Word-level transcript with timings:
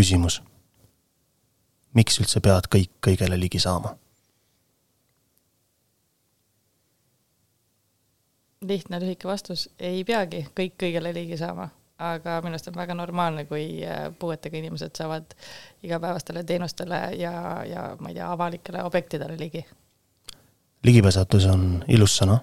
küsimus. 0.00 0.42
miks 1.94 2.20
üldse 2.22 2.40
peavad 2.40 2.68
kõik 2.72 2.92
kõigele 3.04 3.36
ligi 3.40 3.60
saama? 3.60 3.96
lihtne 8.60 9.00
lühike 9.00 9.28
vastus, 9.28 9.68
ei 9.78 10.04
peagi 10.04 10.42
kõik 10.56 10.74
kõigele 10.82 11.14
ligi 11.16 11.38
saama, 11.40 11.70
aga 11.96 12.38
minu 12.44 12.56
arust 12.56 12.68
on 12.68 12.76
väga 12.76 12.94
normaalne, 12.94 13.46
kui 13.48 13.80
äh, 13.88 14.10
puuetega 14.18 14.60
inimesed 14.60 14.96
saavad 14.96 15.32
igapäevastele 15.82 16.44
teenustele 16.44 17.00
ja, 17.16 17.32
ja 17.64 17.86
ma 18.00 18.12
ei 18.12 18.18
tea, 18.18 18.28
avalikele 18.32 18.84
objektidele 18.84 19.38
ligi. 19.40 19.64
ligipääsetus 20.84 21.46
on 21.46 21.84
ilus 21.88 22.18
sõna. 22.20 22.38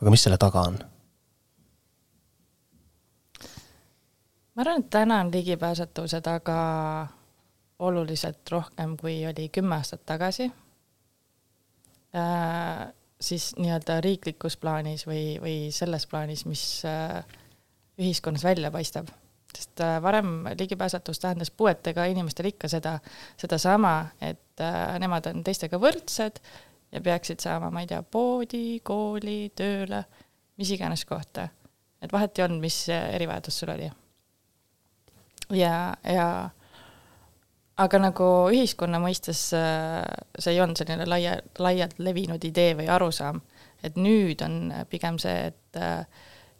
aga 0.00 0.12
mis 0.12 0.28
selle 0.28 0.38
taga 0.38 0.68
on? 0.68 0.78
Ma 4.54 4.62
arvan, 4.62 4.80
et 4.80 4.90
täna 4.90 5.20
on 5.20 5.32
ligipääsetuse 5.32 6.20
taga 6.20 6.58
oluliselt 7.78 8.50
rohkem, 8.50 8.96
kui 8.96 9.26
oli 9.26 9.48
kümme 9.48 9.74
aastat 9.76 10.06
tagasi 10.06 10.50
äh, 12.14 12.92
siis 13.20 13.54
nii-öelda 13.58 14.00
riiklikus 14.04 14.56
plaanis 14.56 15.06
või, 15.06 15.36
või 15.40 15.56
selles 15.74 16.06
plaanis, 16.06 16.44
mis 16.48 16.64
äh, 16.88 17.24
ühiskonnas 17.98 18.44
välja 18.44 18.70
paistab. 18.70 19.08
sest 19.54 19.80
äh, 19.80 20.02
varem 20.02 20.44
ligipääsetus 20.58 21.18
tähendas 21.18 21.50
puuetega 21.50 22.04
inimestele 22.10 22.48
ikka 22.48 22.68
seda, 22.68 22.98
sedasama, 23.36 24.06
et 24.20 24.60
äh, 24.60 24.98
nemad 24.98 25.26
on 25.30 25.44
teistega 25.44 25.78
võrdsed 25.78 26.40
ja 26.92 27.00
peaksid 27.00 27.40
saama, 27.40 27.70
ma 27.70 27.84
ei 27.84 27.90
tea, 27.90 28.02
poodi, 28.02 28.80
kooli, 28.82 29.52
tööle, 29.56 30.04
mis 30.58 30.70
iganes 30.70 31.04
kohta. 31.04 31.48
et 32.02 32.12
vahet 32.12 32.38
ei 32.38 32.44
olnud, 32.44 32.60
mis 32.60 32.88
erivajadus 32.88 33.58
sul 33.58 33.72
oli. 33.72 33.90
Ja, 35.50 35.94
ja 36.04 36.28
aga 37.76 37.98
nagu 37.98 38.28
ühiskonna 38.54 39.00
mõistes 39.02 39.48
äh, 39.56 40.04
see 40.38 40.54
ei 40.54 40.62
olnud 40.62 40.78
selline 40.78 41.08
laia, 41.10 41.38
laialt 41.58 41.98
levinud 41.98 42.44
idee 42.46 42.76
või 42.78 42.88
arusaam, 42.92 43.42
et 43.82 43.98
nüüd 44.00 44.44
on 44.46 44.72
pigem 44.90 45.18
see, 45.22 45.50
et 45.50 45.80
äh, 45.80 46.06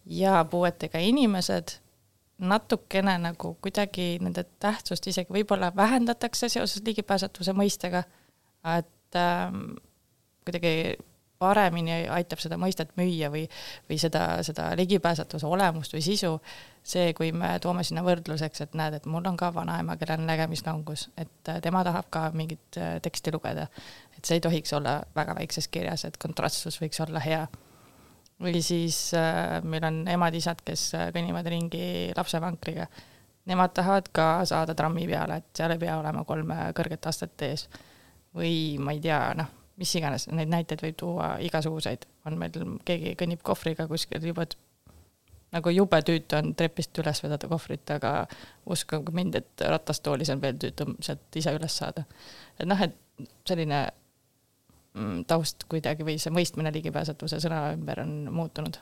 ja 0.06 0.42
puuetega 0.50 1.00
inimesed 1.00 1.78
natukene 2.44 3.14
nagu 3.22 3.54
kuidagi 3.62 4.18
nende 4.22 4.44
tähtsust 4.60 5.06
isegi 5.06 5.32
võib-olla 5.32 5.70
vähendatakse 5.76 6.48
seoses 6.50 6.82
ligipääsetuse 6.86 7.54
mõistega, 7.56 8.02
et 8.74 9.18
ähm, 9.18 9.76
kuidagi 10.44 10.96
paremini 11.44 12.04
aitab 12.12 12.40
seda 12.42 12.58
mõistet 12.60 12.94
müüa 12.98 13.30
või, 13.32 13.44
või 13.88 13.98
seda, 14.00 14.24
seda 14.46 14.70
ligipääsetuse 14.78 15.46
olemust 15.46 15.94
või 15.94 16.02
sisu, 16.04 16.32
see, 16.84 17.12
kui 17.16 17.32
me 17.32 17.54
toome 17.64 17.84
sinna 17.86 18.04
võrdluseks, 18.04 18.64
et 18.64 18.76
näed, 18.78 18.98
et 18.98 19.06
mul 19.10 19.24
on 19.28 19.38
ka 19.40 19.50
vanaema, 19.54 19.96
kellel 20.00 20.20
on 20.20 20.28
nägemislangus, 20.28 21.08
et 21.20 21.52
äh, 21.52 21.60
tema 21.64 21.84
tahab 21.86 22.10
ka 22.12 22.26
mingit 22.36 22.78
äh, 22.80 22.98
teksti 23.04 23.32
lugeda. 23.34 23.68
et 24.16 24.24
see 24.24 24.38
ei 24.38 24.44
tohiks 24.44 24.72
olla 24.76 25.00
väga 25.16 25.34
väikses 25.38 25.68
kirjas, 25.68 26.04
et 26.04 26.18
kontrastsus 26.20 26.80
võiks 26.82 27.00
olla 27.04 27.22
hea. 27.24 27.46
või 28.42 28.60
siis 28.62 28.98
äh, 29.14 29.62
meil 29.64 29.84
on 29.84 30.04
emad-isad, 30.08 30.60
kes 30.64 30.92
kõnnivad 31.14 31.46
ringi 31.48 32.12
lapsevankriga. 32.16 32.86
Nemad 33.44 33.74
tahavad 33.76 34.08
ka 34.12 34.28
saada 34.48 34.74
trammi 34.74 35.04
peale, 35.06 35.36
et 35.36 35.56
seal 35.56 35.74
ei 35.74 35.80
pea 35.80 35.98
olema 36.00 36.24
kolme 36.24 36.70
kõrget 36.76 37.06
astet 37.06 37.42
ees. 37.42 37.68
või 38.34 38.78
ma 38.78 38.92
ei 38.92 39.00
tea, 39.00 39.20
noh 39.38 39.63
mis 39.80 39.94
iganes, 39.98 40.28
neid 40.30 40.50
näiteid 40.52 40.82
võib 40.84 40.96
tuua 41.00 41.34
igasuguseid, 41.42 42.06
on 42.28 42.38
meil, 42.38 42.54
keegi 42.86 43.16
kõnnib 43.18 43.42
kohvriga 43.46 43.88
kuskil 43.90 44.22
juba 44.22 44.46
nagu 45.54 45.70
jube 45.70 46.00
tüütu 46.06 46.38
on 46.38 46.54
trepist 46.58 46.98
üles 46.98 47.20
vedada 47.22 47.48
kohvrit, 47.50 47.90
aga 47.94 48.14
uskuge 48.70 49.14
mind, 49.14 49.38
et 49.38 49.66
ratastoolis 49.70 50.32
on 50.34 50.42
veel 50.42 50.58
tüütum 50.60 50.96
sealt 51.04 51.38
ise 51.38 51.54
üles 51.54 51.76
saada. 51.82 52.04
et 52.58 52.66
noh, 52.68 52.80
et 52.80 52.96
selline 53.46 53.84
mm, 54.94 55.24
taust 55.30 55.66
kuidagi 55.70 56.06
või 56.06 56.18
see 56.22 56.34
mõistmine 56.34 56.72
ligipääsetavuse 56.74 57.42
sõna 57.44 57.68
ümber 57.76 58.02
on 58.02 58.16
muutunud. 58.34 58.80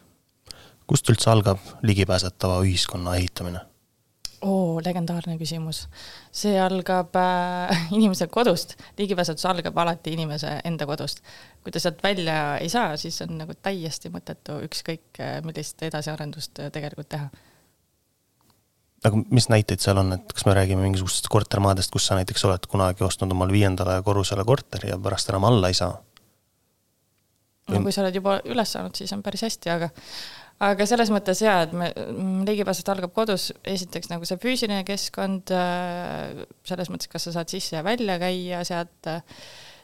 kust 0.87 1.13
üldse 1.13 1.31
algab 1.31 1.61
ligipääsetava 1.83 2.63
ühiskonna 2.65 3.17
ehitamine? 3.21 3.67
Oo, 4.43 4.81
legendaarne 4.85 5.37
küsimus. 5.41 5.87
see 6.35 6.55
algab 6.61 7.15
äh, 7.19 7.85
inimese 7.97 8.27
kodust, 8.33 8.75
ligipääsetus 8.99 9.47
algab 9.51 9.79
alati 9.79 10.15
inimese 10.17 10.59
enda 10.65 10.87
kodust. 10.87 11.23
kui 11.63 11.73
ta 11.73 11.81
sealt 11.81 12.03
välja 12.03 12.59
ei 12.59 12.69
saa, 12.69 12.97
siis 12.97 13.21
on 13.23 13.39
nagu 13.39 13.55
täiesti 13.55 14.11
mõttetu 14.11 14.59
ükskõik 14.67 15.23
äh, 15.23 15.41
millist 15.47 15.83
edasiarendust 15.83 16.63
äh, 16.63 16.71
tegelikult 16.75 17.09
teha. 17.15 17.31
aga 19.05 19.25
mis 19.31 19.49
näiteid 19.53 19.83
seal 19.83 19.99
on, 20.03 20.15
et 20.19 20.33
kas 20.33 20.47
me 20.47 20.57
räägime 20.59 20.87
mingisugustest 20.87 21.31
kortermaadest, 21.31 21.91
kus 21.95 22.07
sa 22.07 22.19
näiteks 22.19 22.45
oled 22.49 22.71
kunagi 22.71 23.05
ostnud 23.07 23.35
omale 23.35 23.55
viiendale 23.55 24.01
korrusele 24.03 24.45
korteri 24.45 24.91
ja 24.91 24.99
pärast 24.99 25.31
enam 25.31 25.51
alla 25.51 25.71
ei 25.71 25.79
saa? 25.79 25.95
no 27.71 27.83
kui 27.83 27.95
sa 27.95 28.03
oled 28.03 28.17
juba 28.19 28.41
üles 28.51 28.75
saanud, 28.75 28.97
siis 28.99 29.13
on 29.15 29.23
päris 29.23 29.45
hästi, 29.47 29.71
aga 29.71 29.89
aga 30.63 30.87
selles 30.87 31.11
mõttes 31.15 31.43
jaa, 31.43 31.65
et 31.67 31.75
me, 31.77 31.91
ligipääsust 32.47 32.89
algab 32.93 33.13
kodus, 33.17 33.51
esiteks 33.67 34.11
nagu 34.13 34.29
see 34.29 34.41
füüsiline 34.43 34.85
keskkond, 34.89 35.53
äh, 35.57 36.47
selles 36.69 36.93
mõttes, 36.93 37.11
kas 37.13 37.29
sa 37.29 37.37
saad 37.39 37.53
sisse 37.53 37.77
ja 37.79 37.85
välja 37.87 38.19
käia 38.23 38.63
sealt, 38.69 39.11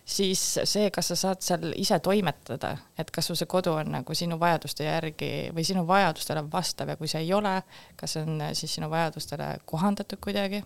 siis 0.09 0.43
see, 0.65 0.89
kas 0.95 1.11
sa 1.13 1.19
saad 1.19 1.45
seal 1.45 1.73
ise 1.77 1.99
toimetada, 2.05 2.73
et 2.99 3.11
kas 3.15 3.29
sul 3.29 3.37
see 3.39 3.51
kodu 3.51 3.75
on 3.77 3.93
nagu 3.99 4.17
sinu 4.17 4.39
vajaduste 4.41 4.87
järgi 4.87 5.31
või 5.57 5.67
sinu 5.69 5.85
vajadustele 5.89 6.47
vastav 6.53 6.95
ja 6.95 6.97
kui 7.01 7.11
see 7.11 7.27
ei 7.27 7.33
ole, 7.37 7.59
kas 7.99 8.17
on 8.23 8.41
siis 8.57 8.79
sinu 8.79 8.89
vajadustele 8.93 9.57
kohandatud 9.69 10.21
kuidagi. 10.25 10.63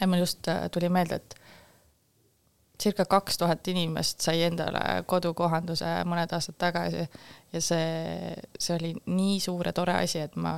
ja 0.00 0.06
mul 0.10 0.24
just 0.24 0.48
äh, 0.48 0.66
tuli 0.70 0.88
meelde, 0.88 1.20
et 1.22 1.38
circa 2.84 3.06
kaks 3.08 3.40
tuhat 3.40 3.68
inimest 3.72 4.24
sai 4.24 4.44
endale 4.46 5.02
kodukohanduse 5.10 5.96
mõned 6.08 6.34
aastad 6.36 6.58
tagasi 6.60 7.06
ja 7.54 7.62
see, 7.62 8.36
see 8.58 8.76
oli 8.76 8.92
nii 9.06 9.40
suur 9.42 9.70
ja 9.70 9.72
tore 9.76 9.96
asi, 10.02 10.20
et 10.26 10.36
ma, 10.40 10.54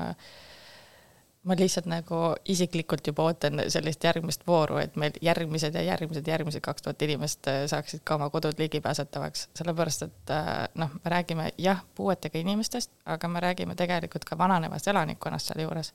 ma 1.47 1.57
lihtsalt 1.59 1.89
nagu 1.91 2.21
isiklikult 2.53 3.07
juba 3.07 3.29
ootan 3.31 3.67
sellist 3.73 4.05
järgmist 4.05 4.47
vooru, 4.49 4.81
et 4.83 4.97
meil 5.01 5.17
järgmised 5.23 5.79
ja 5.79 5.85
järgmised, 5.87 6.27
järgmised 6.27 6.65
kaks 6.65 6.87
tuhat 6.87 7.07
inimest 7.07 7.51
saaksid 7.73 8.03
ka 8.05 8.19
oma 8.19 8.31
kodud 8.35 8.59
ligipääsetavaks, 8.59 9.49
sellepärast 9.61 10.07
et 10.09 10.37
noh, 10.83 10.99
me 11.05 11.15
räägime 11.17 11.51
jah, 11.63 11.85
puuetega 11.95 12.43
inimestest, 12.43 12.93
aga 13.17 13.31
me 13.31 13.45
räägime 13.45 13.79
tegelikult 13.79 14.27
ka 14.27 14.39
vananevast 14.39 14.91
elanikkonnast 14.95 15.53
sealjuures. 15.53 15.95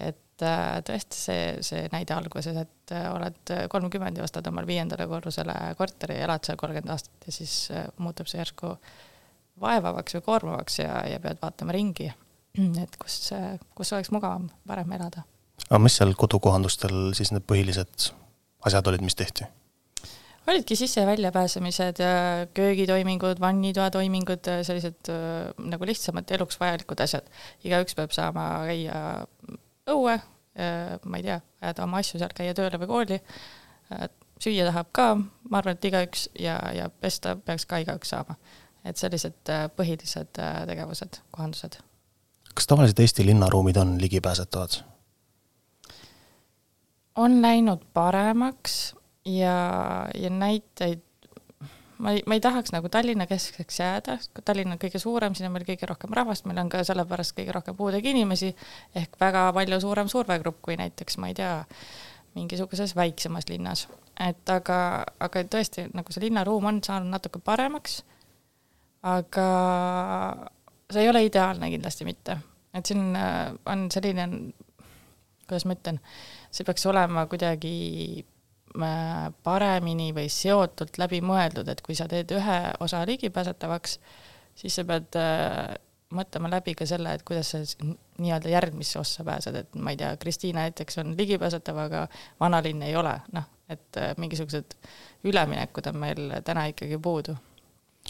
Et 0.00 0.16
äh, 0.44 0.80
tõesti 0.86 1.18
see, 1.18 1.44
see 1.64 1.86
näide 1.92 2.14
alguses, 2.16 2.56
et 2.64 2.94
äh, 2.94 3.06
oled 3.12 3.54
kolmkümmend 3.72 4.18
ja 4.18 4.26
ostad 4.26 4.46
omal 4.50 4.66
viiendale 4.68 5.06
korrusele 5.10 5.54
korteri 5.78 6.18
ja 6.18 6.26
elad 6.28 6.44
seal 6.46 6.58
kolmkümmend 6.60 6.92
aastat 6.94 7.28
ja 7.28 7.34
siis 7.34 7.54
äh, 7.74 7.86
muutub 8.02 8.30
see 8.30 8.40
järsku 8.40 8.74
vaevavaks 9.62 10.18
või 10.18 10.26
koormavaks 10.26 10.78
ja, 10.82 11.02
ja 11.08 11.20
pead 11.22 11.40
vaatama 11.42 11.74
ringi, 11.76 12.08
et 12.82 13.00
kus, 13.00 13.18
kus 13.76 13.92
oleks 13.96 14.12
mugavam, 14.14 14.48
parem 14.66 14.92
elada. 14.98 15.26
aga 15.68 15.82
mis 15.82 15.98
seal 16.00 16.14
kodukohandustel 16.18 17.12
siis 17.16 17.34
need 17.34 17.44
põhilised 17.48 18.12
asjad 18.66 18.88
olid, 18.92 19.04
mis 19.04 19.18
tehti? 19.18 19.48
olidki 20.48 20.76
sisse- 20.76 21.00
ja 21.00 21.06
väljapääsemised, 21.06 22.00
köögitoimingud, 22.54 23.40
vannitoa 23.40 23.90
toimingud, 23.94 24.48
sellised 24.66 25.10
nagu 25.58 25.86
lihtsamad 25.86 26.30
eluks 26.34 26.58
vajalikud 26.60 27.04
asjad. 27.04 27.28
igaüks 27.64 27.94
peab 27.94 28.10
saama 28.10 28.48
käia 28.66 28.96
õue, 29.92 30.16
äh, 30.58 30.96
ma 31.04 31.20
ei 31.20 31.26
tea, 31.26 31.38
ajada 31.62 31.86
oma 31.86 32.02
asju 32.02 32.20
seal, 32.20 32.34
käia 32.36 32.54
tööle 32.56 32.80
või 32.82 32.90
kooli, 32.90 33.20
äh, 33.92 34.08
süüa 34.42 34.66
tahab 34.68 34.90
ka, 34.96 35.08
ma 35.50 35.60
arvan, 35.60 35.78
et 35.78 35.88
igaüks 35.90 36.28
ja, 36.38 36.58
ja 36.74 36.88
pesta 36.90 37.36
peaks 37.36 37.66
ka 37.68 37.82
igaüks 37.84 38.14
saama. 38.14 38.36
et 38.84 38.98
sellised 38.98 39.50
äh, 39.52 39.68
põhilised 39.70 40.40
tegevused, 40.66 41.20
kohandused. 41.30 41.78
kas 42.54 42.66
tavaliselt 42.66 42.98
Eesti 42.98 43.26
linnaruumid 43.26 43.76
on 43.76 44.00
ligipääsetavad? 44.00 44.82
on 47.16 47.42
läinud 47.42 47.84
paremaks 47.94 48.94
ja, 49.24 50.08
ja 50.14 50.30
näiteid 50.30 51.02
ma 52.02 52.12
ei, 52.16 52.22
ma 52.26 52.36
ei 52.36 52.42
tahaks 52.42 52.72
nagu 52.74 52.90
Tallinna 52.92 53.26
keskseks 53.30 53.78
jääda, 53.80 54.16
Tallinn 54.44 54.74
on 54.74 54.80
kõige 54.82 54.98
suurem, 55.02 55.36
siin 55.38 55.48
on 55.48 55.54
meil 55.56 55.66
kõige 55.68 55.86
rohkem 55.88 56.14
rahvast, 56.16 56.46
meil 56.48 56.58
on 56.62 56.70
ka 56.72 56.82
sellepärast 56.86 57.36
kõige 57.36 57.54
rohkem 57.54 57.76
puudega 57.78 58.10
inimesi, 58.10 58.52
ehk 58.98 59.18
väga 59.20 59.48
palju 59.56 59.78
suurem 59.84 60.10
survegrupp 60.10 60.62
kui 60.66 60.78
näiteks, 60.80 61.18
ma 61.22 61.30
ei 61.30 61.36
tea, 61.38 61.52
mingisuguses 62.34 62.96
väiksemas 62.96 63.48
linnas. 63.50 63.88
et 64.20 64.50
aga, 64.50 65.04
aga 65.24 65.42
tõesti, 65.50 65.86
nagu 65.96 66.12
see 66.12 66.26
linnaruum 66.26 66.66
on 66.68 66.80
saanud 66.84 67.10
natuke 67.10 67.40
paremaks, 67.42 68.02
aga 69.02 69.46
see 70.92 71.02
ei 71.02 71.08
ole 71.10 71.24
ideaalne 71.26 71.70
kindlasti 71.72 72.06
mitte, 72.06 72.36
et 72.74 72.86
siin 72.86 73.16
äh, 73.16 73.54
on 73.66 73.88
selline, 73.90 74.28
kuidas 75.46 75.64
ma 75.66 75.78
ütlen, 75.78 75.98
see 76.52 76.66
peaks 76.68 76.86
olema 76.86 77.24
kuidagi 77.30 77.72
paremini 78.72 80.12
või 80.16 80.28
seotult 80.32 80.96
läbi 80.98 81.20
mõeldud, 81.24 81.68
et 81.68 81.80
kui 81.84 81.96
sa 81.98 82.06
teed 82.08 82.30
ühe 82.32 82.58
osa 82.80 83.02
ligipääsetavaks, 83.08 83.98
siis 84.56 84.78
sa 84.78 84.84
pead 84.88 85.18
äh, 85.20 85.74
mõtlema 86.12 86.50
läbi 86.52 86.74
ka 86.76 86.86
selle, 86.88 87.14
et 87.16 87.24
kuidas 87.26 87.52
sa 87.54 87.60
nii-öelda 87.62 88.52
järgmisse 88.52 88.98
ossa 89.00 89.24
pääsed, 89.24 89.56
et 89.56 89.76
ma 89.76 89.92
ei 89.92 90.00
tea, 90.00 90.12
Kristiina 90.20 90.66
näiteks 90.66 91.00
on 91.02 91.14
ligipääsetav, 91.18 91.78
aga 91.86 92.04
vanalinn 92.40 92.84
ei 92.86 92.96
ole, 92.96 93.14
noh, 93.36 93.48
et 93.72 94.00
äh, 94.00 94.12
mingisugused 94.20 94.76
üleminekud 95.28 95.88
on 95.92 95.98
meil 96.00 96.36
täna 96.44 96.66
ikkagi 96.72 97.00
puudu. 97.02 97.36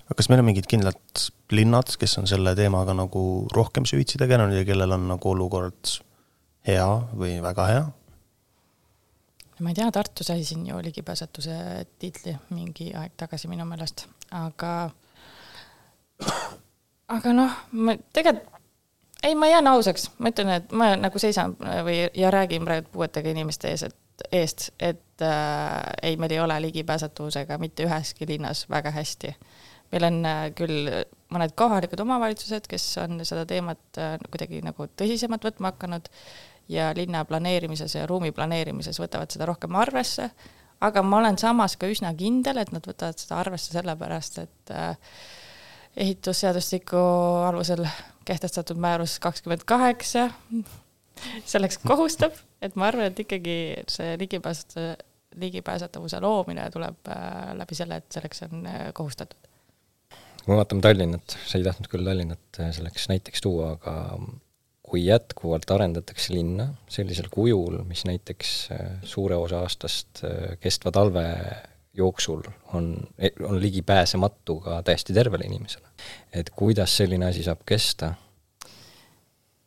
aga 0.07 0.19
kas 0.19 0.31
meil 0.31 0.43
on 0.43 0.49
mingid 0.51 0.69
kindlad 0.71 1.27
linnad, 1.53 1.97
kes 1.99 2.19
on 2.19 2.31
selle 2.31 2.55
teemaga 2.59 2.95
nagu 2.97 3.49
rohkem 3.55 3.87
süvitsi 3.89 4.19
tegelenud 4.23 4.57
ja 4.57 4.65
kellel 4.69 4.95
on 4.95 5.11
nagu 5.11 5.35
olukord 5.35 5.99
hea 6.67 6.89
või 7.19 7.37
väga 7.43 7.67
hea? 7.71 7.85
Ma 9.61 9.71
ei 9.71 9.75
tea, 9.75 9.91
Tartu 9.93 10.25
sai 10.25 10.45
siin 10.45 10.67
ju 10.67 10.79
ligipääsetuse 10.83 11.87
tiitli 11.99 12.37
mingi 12.51 12.93
aeg 12.97 13.13
tagasi 13.17 13.51
minu 13.53 13.67
meelest, 13.69 14.07
aga 14.31 14.91
aga 17.13 17.33
noh, 17.37 17.57
ma 17.73 17.97
tegelikult, 18.13 18.61
ei, 19.23 19.35
ma 19.39 19.47
jään 19.47 19.71
ausaks, 19.71 20.09
ma 20.19 20.33
ütlen, 20.33 20.55
et 20.57 20.73
ma 20.77 20.93
nagu 20.99 21.21
seisan 21.23 21.55
või, 21.87 22.05
ja 22.19 22.31
räägin 22.35 22.65
praegu 22.67 22.91
puuetega 22.95 23.31
inimeste 23.31 23.71
ees, 23.71 23.85
et 23.89 24.27
eest, 24.35 24.71
et 24.81 25.25
äh, 25.25 25.81
ei, 26.03 26.17
meil 26.21 26.35
ei 26.35 26.41
ole 26.43 26.59
ligipääsetavusega 26.67 27.59
mitte 27.59 27.87
üheski 27.87 28.29
linnas 28.29 28.67
väga 28.71 28.91
hästi. 28.91 29.35
meil 29.93 30.07
on 30.09 30.23
äh, 30.25 30.47
küll 30.57 30.89
mõned 31.33 31.53
kohalikud 31.57 32.01
omavalitsused, 32.01 32.67
kes 32.69 32.87
on 33.03 33.21
seda 33.29 33.45
teemat 33.49 34.01
äh, 34.01 34.17
kuidagi 34.31 34.63
nagu 34.65 34.87
tõsisemalt 34.97 35.45
võtma 35.49 35.73
hakanud 35.75 36.09
ja 36.73 36.93
linna 36.97 37.25
planeerimises 37.29 37.95
ja 37.95 38.07
ruumi 38.09 38.33
planeerimises 38.33 38.99
võtavad 39.01 39.33
seda 39.33 39.47
rohkem 39.49 39.77
arvesse, 39.79 40.31
aga 40.83 41.03
ma 41.07 41.21
olen 41.21 41.39
samas 41.39 41.77
ka 41.79 41.91
üsna 41.91 42.13
kindel, 42.19 42.61
et 42.63 42.73
nad 42.75 42.87
võtavad 42.89 43.21
seda 43.21 43.39
arvesse 43.43 43.75
sellepärast, 43.75 44.41
et 44.43 44.75
äh, 44.75 44.97
ehitusseadustiku 46.03 47.03
alusel 47.49 47.85
kehtestatud 48.25 48.81
määrus 48.81 49.19
kakskümmend 49.23 49.67
kaheksa 49.69 50.29
selleks 51.53 51.81
kohustab, 51.87 52.37
et 52.63 52.77
ma 52.77 52.89
arvan, 52.91 53.11
et 53.11 53.25
ikkagi 53.27 53.57
see 53.91 54.17
ligipääsetavuse, 54.19 55.09
ligipääsetavuse 55.43 56.21
loomine 56.21 56.69
tuleb 56.73 57.09
äh, 57.09 57.53
läbi 57.57 57.77
selle, 57.79 58.03
et 58.03 58.19
selleks 58.21 58.47
on 58.49 58.67
äh, 58.67 58.87
kohustatud. 58.95 59.51
kui 60.43 60.51
me 60.51 60.59
vaatame 60.59 60.83
Tallinnat, 60.83 61.37
sa 61.47 61.59
ei 61.59 61.65
tahtnud 61.65 61.87
küll 61.89 62.05
Tallinnat 62.05 62.63
selleks 62.75 63.07
näiteks 63.13 63.45
tuua, 63.45 63.77
aga 63.77 63.95
kui 64.93 65.07
jätkuvalt 65.07 65.71
arendatakse 65.73 66.35
linna 66.35 66.67
sellisel 66.93 67.31
kujul, 67.33 67.79
mis 67.89 68.05
näiteks 68.05 68.51
suure 69.09 69.39
osa 69.41 69.63
aastast 69.65 70.21
kestva 70.61 70.93
talve 70.93 71.25
jooksul 71.95 72.43
on, 72.73 72.97
on 73.49 73.61
ligipääsematu 73.61 74.61
ka 74.61 74.83
täiesti 74.83 75.13
tervele 75.13 75.45
inimesele. 75.45 75.89
et 76.33 76.51
kuidas 76.51 76.97
selline 76.97 77.27
asi 77.27 77.43
saab 77.43 77.65
kesta? 77.67 78.15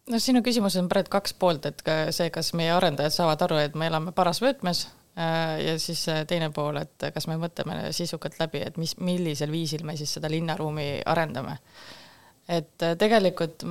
no 0.09 0.19
sinu 0.19 0.41
küsimuses 0.45 0.81
on 0.81 0.89
praegu 0.89 1.09
kaks 1.13 1.33
poolt, 1.39 1.65
et 1.69 1.81
ka 1.85 1.97
see, 2.15 2.29
kas 2.33 2.53
meie 2.57 2.73
arendajad 2.73 3.13
saavad 3.13 3.41
aru, 3.47 3.59
et 3.61 3.75
me 3.75 3.89
elame 3.89 4.13
parasvöötmes 4.15 4.85
äh, 5.17 5.59
ja 5.65 5.77
siis 5.81 6.07
äh, 6.09 6.23
teine 6.29 6.49
pool, 6.53 6.77
et 6.81 7.09
kas 7.13 7.27
me 7.29 7.37
mõtleme 7.41 7.91
sisukalt 7.95 8.39
läbi, 8.39 8.63
et 8.65 8.77
mis, 8.81 8.97
millisel 8.97 9.53
viisil 9.53 9.85
me 9.85 9.97
siis 9.97 10.17
seda 10.17 10.29
linnaruumi 10.31 10.89
arendame. 11.05 11.57
Et 12.47 12.85
äh, 12.85 12.95
tegelikult 12.97 13.65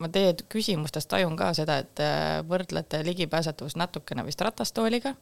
ma 0.00 0.08
teie 0.08 0.32
küsimustest 0.48 1.10
tajun 1.10 1.36
ka 1.36 1.50
seda, 1.56 1.76
et 1.82 2.00
võrdlete 2.48 3.02
ligipääsetavust 3.04 3.76
natukene 3.76 4.24
vist 4.24 4.40
ratastooliga, 4.40 5.12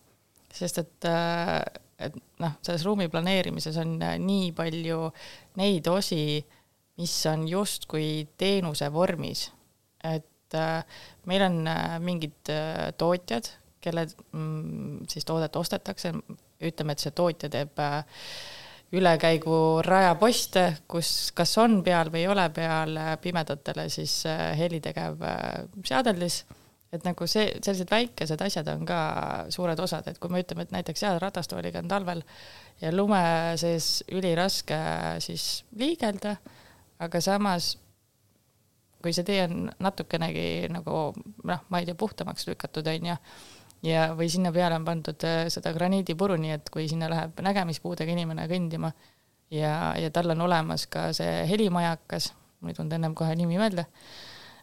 sest 0.55 0.78
et 0.84 1.08
et 1.99 2.19
noh, 2.43 2.55
selles 2.62 2.84
ruumi 2.87 3.08
planeerimises 3.10 3.76
on 3.82 3.96
äh, 4.05 4.16
nii 4.22 4.52
palju 4.56 5.10
neid 5.58 5.90
osi, 5.90 6.38
mis 6.99 7.14
on 7.31 7.46
justkui 7.50 8.10
teenuse 8.38 8.90
vormis. 8.94 9.49
et 10.05 10.55
äh, 10.55 10.84
meil 11.26 11.43
on 11.43 11.66
äh, 11.66 11.99
mingid 12.00 12.50
äh, 12.55 12.93
tootjad, 12.99 13.50
kelle 13.81 14.06
mm, 14.32 15.08
siis 15.10 15.25
toodet 15.25 15.56
ostetakse, 15.56 16.12
ütleme, 16.62 16.94
et 16.94 17.02
see 17.02 17.10
tootja 17.14 17.50
teeb 17.50 17.82
äh, 17.82 18.22
ülekäigu 18.93 19.82
rajaposte, 19.85 20.62
kus 20.88 21.32
kas 21.37 21.52
on 21.61 21.82
peal 21.85 22.08
või 22.12 22.23
ei 22.25 22.31
ole 22.32 22.46
peal 22.56 22.96
äh, 22.96 23.11
pimedatele 23.20 23.88
siis 23.93 24.23
äh, 24.26 24.52
helitegev 24.58 25.20
äh, 25.23 25.43
seadeldis. 25.85 26.44
Et 26.93 27.05
nagu 27.05 27.26
see, 27.29 27.50
sellised 27.61 27.90
väikesed 27.93 28.40
asjad 28.40 28.69
on 28.73 28.87
ka 28.88 29.00
suured 29.52 29.81
osad, 29.85 30.06
et 30.08 30.17
kui 30.17 30.32
me 30.32 30.40
ütleme, 30.40 30.64
et 30.64 30.73
näiteks 30.73 31.02
jaa, 31.05 31.19
ratastooliga 31.20 31.82
on 31.82 31.90
talvel 31.90 32.23
ja 32.81 32.93
lume 32.94 33.20
sees 33.61 34.06
üliraske 34.08 34.79
siis 35.20 35.67
liigelda, 35.76 36.38
aga 37.05 37.20
samas 37.20 37.75
kui 39.02 39.12
see 39.12 39.26
tee 39.26 39.43
on 39.44 39.69
natukenegi 39.84 40.70
nagu 40.73 40.96
noh, 41.46 41.61
ma 41.69 41.81
ei 41.81 41.87
tea, 41.87 41.99
puhtamaks 41.99 42.49
lükatud, 42.49 42.88
on 42.88 43.12
ju, 43.12 43.19
ja, 43.82 44.08
või 44.19 44.30
sinna 44.32 44.52
peale 44.54 44.78
on 44.78 44.86
pandud 44.86 45.28
äh, 45.28 45.44
seda 45.52 45.72
graniidipuru, 45.76 46.38
nii 46.40 46.56
et 46.56 46.72
kui 46.75 46.88
sinna 46.90 47.10
läheb 47.10 47.38
nägemispuudega 47.44 48.14
inimene 48.14 48.48
kõndima 48.50 48.92
ja, 49.54 49.94
ja 49.98 50.10
tal 50.14 50.34
on 50.34 50.46
olemas 50.48 50.86
ka 50.90 51.10
see 51.16 51.44
helimajakas, 51.50 52.32
mul 52.60 52.72
ei 52.72 52.78
tulnud 52.78 52.98
ennem 52.98 53.14
kohe 53.19 53.36
nimi 53.38 53.60
meelde 53.60 53.86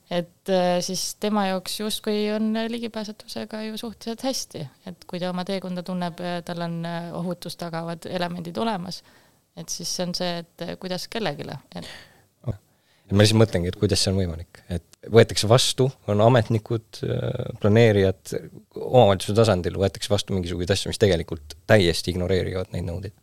et 0.10 0.50
äh, 0.54 0.80
siis 0.86 1.16
tema 1.20 1.48
jaoks 1.48 1.80
justkui 1.80 2.32
on 2.36 2.54
ligipääsetavusega 2.70 3.62
ju 3.70 3.78
suhteliselt 3.78 4.24
hästi, 4.24 4.66
et 4.86 5.06
kui 5.10 5.20
ta 5.20 5.32
oma 5.32 5.46
teekonda 5.46 5.84
tunneb, 5.84 6.22
tal 6.46 6.66
on 6.68 6.82
äh, 6.86 7.10
ohutust 7.18 7.60
tagavad 7.62 8.06
elemendid 8.10 8.58
olemas, 8.62 9.02
et 9.58 9.70
siis 9.70 9.96
see 9.96 10.06
on 10.06 10.14
see, 10.18 10.44
et 10.44 10.68
äh, 10.68 10.76
kuidas 10.82 11.08
kellelegi 11.08 11.50
et.... 11.76 11.90
ma 13.12 13.22
lihtsalt 13.22 13.42
mõtlengi, 13.42 13.70
et 13.70 13.78
kuidas 13.80 14.02
see 14.02 14.14
on 14.14 14.22
võimalik, 14.22 14.64
et 14.74 14.86
võetakse 15.14 15.50
vastu, 15.50 15.90
on 16.10 16.24
ametnikud, 16.26 17.02
planeerijad, 17.62 18.34
omavalitsuse 18.80 19.36
tasandil 19.38 19.78
võetakse 19.82 20.10
vastu 20.10 20.34
mingisuguseid 20.34 20.74
asju, 20.74 20.94
mis 20.94 21.02
tegelikult 21.02 21.54
täiesti 21.70 22.16
ignoreerivad 22.16 22.74
neid 22.74 22.88
nõudeid. 22.88 23.14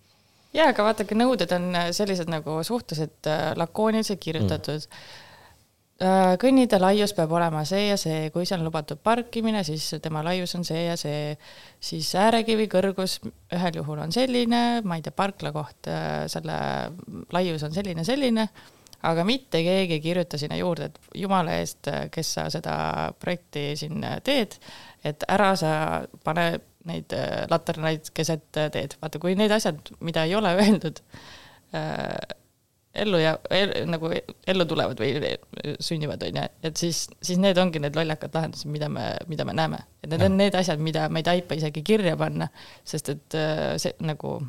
Jaa, 0.52 0.68
aga 0.70 0.84
vaadake, 0.84 1.16
nõuded 1.16 1.50
on 1.56 1.70
sellised 1.96 2.30
nagu 2.30 2.60
suhteliselt 2.66 3.30
lakooniliselt 3.58 4.20
kirjutatud 4.22 4.86
mm 4.86 5.20
Äh, 6.02 6.34
kõnnitee 6.40 6.80
laius 6.82 7.12
peab 7.14 7.30
olema 7.36 7.60
see 7.68 7.84
ja 7.84 7.96
see, 8.00 8.30
kui 8.34 8.46
seal 8.48 8.62
on 8.62 8.66
lubatud 8.66 8.98
parkimine, 9.04 9.60
siis 9.66 9.84
tema 10.02 10.22
laius 10.26 10.54
on 10.58 10.64
see 10.66 10.80
ja 10.88 10.96
see, 10.98 11.36
siis 11.84 12.08
äärekivi 12.18 12.66
kõrgus 12.72 13.18
ühel 13.54 13.78
juhul 13.78 14.00
on 14.02 14.14
selline, 14.14 14.62
ma 14.88 14.98
ei 14.98 15.04
tea, 15.04 15.14
parkla 15.14 15.52
koht, 15.54 15.86
äh, 15.92 16.24
selle 16.32 16.56
laius 17.34 17.62
on 17.68 17.76
selline, 17.76 18.06
selline, 18.08 18.48
aga 19.02 19.24
mitte 19.26 19.62
keegi 19.64 19.98
ei 19.98 20.02
kirjuta 20.04 20.38
sinna 20.40 20.58
juurde, 20.60 20.90
et 20.90 21.16
jumala 21.22 21.56
eest, 21.60 21.90
kes 22.14 22.34
sa 22.38 22.48
seda 22.52 22.74
projekti 23.20 23.72
siin 23.78 24.04
teed, 24.24 24.58
et 25.04 25.24
ära 25.30 25.52
sa 25.58 25.72
pane 26.24 26.46
neid 26.88 27.14
äh, 27.14 27.44
laternaid 27.50 28.10
keset 28.14 28.48
teed, 28.52 28.96
vaata 29.02 29.20
kui 29.22 29.36
need 29.38 29.52
asjad, 29.54 29.92
mida 30.02 30.26
ei 30.26 30.36
ole 30.38 30.54
öeldud 30.64 31.02
äh,, 31.76 32.38
ellu 32.94 33.20
ja 33.22 33.36
el, 33.50 33.72
nagu 33.88 34.10
ellu 34.12 34.66
tulevad 34.68 35.00
või 35.00 35.34
sünnivad, 35.80 36.24
on 36.26 36.40
ju, 36.42 36.48
et 36.68 36.80
siis, 36.80 37.06
siis 37.24 37.40
need 37.40 37.58
ongi 37.60 37.80
need 37.80 37.96
lollakad 37.96 38.34
lahendused, 38.36 38.68
mida 38.72 38.90
me, 38.92 39.06
mida 39.30 39.46
me 39.48 39.54
näeme. 39.56 39.80
et 40.02 40.10
need 40.10 40.20
ja. 40.20 40.28
on 40.28 40.36
need 40.36 40.58
asjad, 40.58 40.82
mida 40.82 41.06
me 41.08 41.22
ei 41.22 41.28
taipa 41.30 41.56
isegi 41.58 41.84
kirja 41.86 42.16
panna, 42.20 42.50
sest 42.84 43.14
et 43.14 43.38
äh, 43.38 43.62
see 43.82 43.94
nagu 44.04 44.40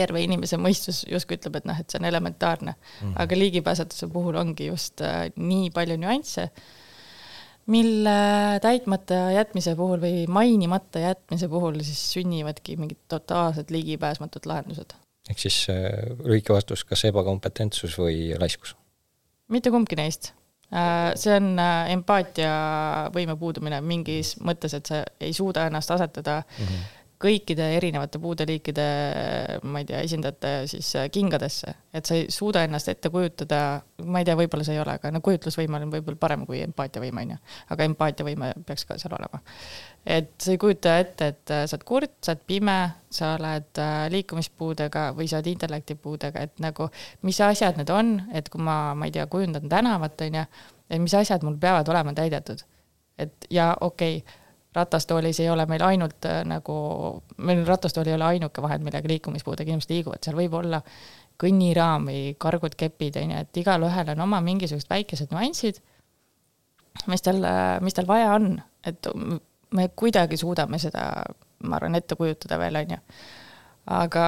terve 0.00 0.22
inimese 0.24 0.58
mõistus 0.60 1.02
justkui 1.08 1.38
ütleb, 1.38 1.60
et 1.60 1.68
noh, 1.70 1.80
et 1.80 1.90
see 1.90 2.00
on 2.00 2.08
elementaarne 2.10 2.74
mm. 2.74 3.00
-hmm. 3.00 3.16
aga 3.24 3.38
ligipääsetuse 3.38 4.08
puhul 4.12 4.38
ongi 4.40 4.70
just 4.72 5.04
äh, 5.04 5.28
nii 5.36 5.70
palju 5.76 5.98
nüansse, 6.00 6.48
mille 7.70 8.16
täitmata 8.64 9.20
jätmise 9.36 9.76
puhul 9.76 10.00
või 10.02 10.24
mainimata 10.26 11.04
jätmise 11.04 11.48
puhul 11.48 11.78
siis 11.84 12.02
sünnivadki 12.16 12.76
mingid 12.80 12.98
totaalselt 13.08 13.70
ligipääsmatud 13.70 14.48
lahendused 14.50 14.96
ehk 15.30 15.38
siis 15.38 15.62
äh, 15.70 16.10
lühike 16.24 16.54
vastus, 16.54 16.84
kas 16.86 17.04
ebakompetentsus 17.10 17.96
või 18.00 18.30
laiskus? 18.40 18.76
mitte 19.50 19.72
kumbki 19.74 19.98
neist. 19.98 20.32
Äh, 20.70 21.10
see 21.18 21.34
on 21.34 21.56
äh, 21.58 21.90
empaatiavõime 21.96 23.34
puudumine 23.38 23.80
mingis 23.82 24.36
mõttes, 24.46 24.76
et 24.78 24.86
sa 24.86 25.02
ei 25.18 25.34
suuda 25.34 25.66
ennast 25.66 25.90
asetada 25.90 26.42
mm 26.46 26.64
-hmm 26.64 26.96
kõikide 27.20 27.66
erinevate 27.76 28.18
puudeliikide, 28.20 28.84
ma 29.68 29.82
ei 29.82 29.86
tea, 29.88 30.00
esindajate 30.06 30.52
siis 30.70 30.88
äh, 30.96 31.08
kingadesse, 31.12 31.74
et 31.92 32.08
sa 32.08 32.16
ei 32.16 32.30
suuda 32.32 32.62
ennast 32.64 32.88
ette 32.88 33.10
kujutada, 33.12 33.60
ma 34.08 34.22
ei 34.22 34.28
tea, 34.28 34.36
võib-olla 34.40 34.64
see 34.64 34.78
ei 34.78 34.80
ole, 34.80 34.94
aga 34.96 35.12
no 35.12 35.20
kujutlusvõime 35.24 35.82
on 35.82 35.92
võib-olla 35.92 36.20
parem 36.20 36.46
kui 36.48 36.62
empaatiavõime, 36.64 37.26
on 37.26 37.34
ju. 37.34 37.38
aga 37.76 37.88
empaatiavõime 37.90 38.50
peaks 38.66 38.86
ka 38.88 38.96
seal 39.02 39.18
olema. 39.18 39.42
et 40.16 40.32
sa 40.40 40.54
ei 40.54 40.62
kujuta 40.64 40.96
ette, 41.02 41.30
et 41.34 41.54
äh, 41.54 41.66
sa 41.68 41.76
oled 41.76 41.86
kurt, 41.92 42.16
sa 42.24 42.32
oled 42.32 42.44
pime, 42.48 42.78
sa 43.12 43.34
oled 43.36 43.84
äh, 43.84 44.00
liikumispuudega 44.16 45.06
või 45.18 45.28
sa 45.28 45.42
oled 45.42 45.52
intellektipuudega, 45.52 46.48
et 46.48 46.64
nagu 46.64 46.88
mis 47.28 47.40
asjad 47.44 47.76
need 47.80 47.92
on, 47.92 48.16
et 48.32 48.48
kui 48.48 48.64
ma, 48.64 48.94
ma 48.96 49.10
ei 49.10 49.18
tea, 49.18 49.28
kujundan 49.28 49.68
tänavat, 49.68 50.24
on 50.24 50.40
ju, 50.40 50.48
et 50.88 51.04
mis 51.04 51.20
asjad 51.20 51.44
mul 51.44 51.60
peavad 51.60 51.88
olema 51.92 52.16
täidetud. 52.16 52.64
et 53.20 53.50
ja 53.52 53.74
okei 53.80 54.22
okay,, 54.24 54.39
ratastoolis 54.74 55.40
ei 55.40 55.50
ole 55.50 55.66
meil 55.66 55.82
ainult 55.82 56.26
äh, 56.28 56.42
nagu, 56.46 56.76
meil 57.42 57.64
ratastool 57.66 58.06
ei 58.06 58.14
ole 58.14 58.28
ainuke 58.34 58.62
vahend, 58.62 58.84
millega 58.86 59.10
liikumispuudega 59.10 59.72
inimesed 59.72 59.94
liiguvad, 59.94 60.22
seal 60.24 60.38
võib 60.38 60.54
olla 60.60 60.82
kõnniraam 61.40 62.06
või 62.10 62.22
kargud, 62.38 62.76
kepid, 62.78 63.16
on 63.22 63.34
ju, 63.34 63.44
et 63.44 63.60
igalühel 63.62 64.12
on 64.14 64.26
oma 64.26 64.42
mingisugused 64.44 64.90
väikesed 64.90 65.32
nüansid, 65.34 65.80
mis 67.10 67.24
tal, 67.24 67.40
mis 67.82 67.96
tal 67.96 68.08
vaja 68.08 68.34
on, 68.36 68.54
et 68.86 69.08
me 69.76 69.86
kuidagi 69.96 70.38
suudame 70.40 70.78
seda, 70.82 71.06
ma 71.64 71.78
arvan, 71.78 71.96
ette 71.98 72.18
kujutada 72.18 72.58
veel, 72.60 72.80
on 72.82 72.96
ju. 72.96 73.00
Aga 73.90 74.24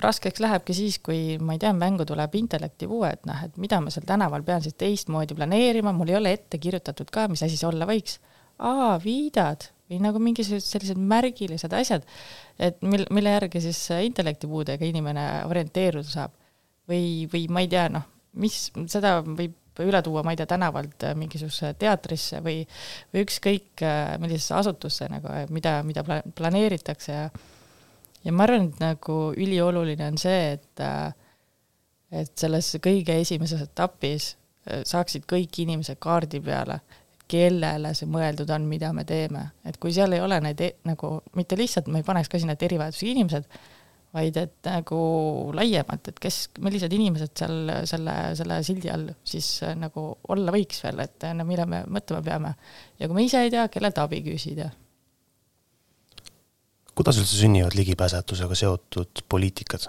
raskeks 0.00 0.40
lähebki 0.40 0.72
siis, 0.76 1.00
kui 1.04 1.36
ma 1.42 1.56
ei 1.56 1.60
tea, 1.60 1.72
mängu 1.76 2.06
tuleb 2.08 2.32
intellektipuue, 2.38 3.10
et 3.12 3.26
noh, 3.28 3.42
et 3.44 3.58
mida 3.60 3.80
ma 3.82 3.90
seal 3.92 4.06
tänaval 4.08 4.46
pean 4.46 4.62
siis 4.64 4.76
teistmoodi 4.78 5.36
planeerima, 5.36 5.92
mul 5.92 6.14
ei 6.14 6.20
ole 6.20 6.32
ette 6.36 6.60
kirjutatud 6.62 7.10
ka, 7.12 7.26
mis 7.28 7.42
asi 7.44 7.58
see 7.58 7.68
olla 7.68 7.88
võiks. 7.88 8.20
Aa, 8.58 8.96
viidad 9.02 9.68
või 9.86 10.00
nagu 10.02 10.20
mingisugused 10.22 10.66
sellised 10.66 10.98
märgilised 10.98 11.74
asjad, 11.76 12.06
et 12.58 12.80
mil-, 12.82 13.06
mille 13.14 13.36
järgi 13.36 13.62
siis 13.68 13.80
intellektipuudega 14.08 14.86
inimene 14.86 15.26
orienteeruda 15.46 16.08
saab. 16.10 16.34
või, 16.88 17.26
või 17.32 17.46
ma 17.50 17.62
ei 17.64 17.68
tea, 17.70 17.88
noh, 17.90 18.04
mis, 18.38 18.68
seda 18.90 19.18
võib 19.26 19.54
üle 19.82 20.00
tuua, 20.02 20.22
ma 20.24 20.32
ei 20.32 20.38
tea, 20.38 20.46
tänavalt 20.48 21.04
mingisugusesse 21.18 21.74
teatrisse 21.78 22.40
või, 22.40 22.62
või 23.12 23.24
ükskõik 23.26 23.82
millisesse 24.22 24.54
asutusse 24.54 25.08
nagu, 25.12 25.32
mida, 25.52 25.80
mida 25.84 26.04
pla-, 26.06 26.22
planeeritakse 26.34 27.12
ja 27.12 27.28
ja 28.26 28.34
ma 28.34 28.46
arvan, 28.46 28.70
et 28.70 28.82
nagu 28.82 29.16
ülioluline 29.38 30.10
on 30.10 30.18
see, 30.20 30.56
et 30.56 30.82
äh, 30.82 31.14
et 32.16 32.32
selles 32.38 32.68
kõige 32.82 33.16
esimeses 33.20 33.62
etapis 33.64 34.32
äh, 34.32 34.82
saaksid 34.86 35.26
kõik 35.30 35.60
inimesed 35.62 35.98
kaardi 36.02 36.40
peale, 36.42 36.80
kellele 37.30 37.92
see 37.98 38.08
mõeldud 38.10 38.50
on, 38.54 38.68
mida 38.70 38.92
me 38.94 39.04
teeme, 39.08 39.48
et 39.66 39.80
kui 39.82 39.94
seal 39.94 40.14
ei 40.14 40.22
ole 40.22 40.38
neid 40.44 40.60
e 40.62 40.70
nagu 40.86 41.16
mitte 41.38 41.58
lihtsalt, 41.58 41.90
ma 41.90 42.02
ei 42.02 42.06
paneks 42.06 42.30
ka 42.30 42.38
sinna, 42.38 42.54
et 42.54 42.62
erivajadusega 42.62 43.12
inimesed, 43.12 43.58
vaid 44.16 44.38
et 44.40 44.70
nagu 44.70 45.00
laiemalt, 45.56 46.12
et 46.12 46.22
kes, 46.22 46.38
millised 46.64 46.92
inimesed 46.94 47.34
seal 47.36 47.72
selle, 47.90 48.16
selle 48.38 48.62
sildi 48.64 48.92
all 48.92 49.10
siis 49.26 49.50
äh, 49.66 49.74
nagu 49.76 50.08
olla 50.32 50.54
võiks 50.54 50.80
veel, 50.86 51.02
et 51.04 51.28
no 51.36 51.44
mille 51.48 51.66
me 51.68 51.82
mõtlema 51.98 52.24
peame. 52.24 52.56
ja 53.00 53.08
kui 53.08 53.18
me 53.18 53.26
ise 53.26 53.42
ei 53.44 53.52
tea, 53.52 53.66
kellelt 53.72 53.98
abi 54.00 54.22
küsida 54.24 54.70
kuidas 56.96 57.20
üldse 57.20 57.36
sünnivad 57.36 57.76
ligipääsetusega 57.76 58.56
seotud 58.56 59.22
poliitikad 59.28 59.88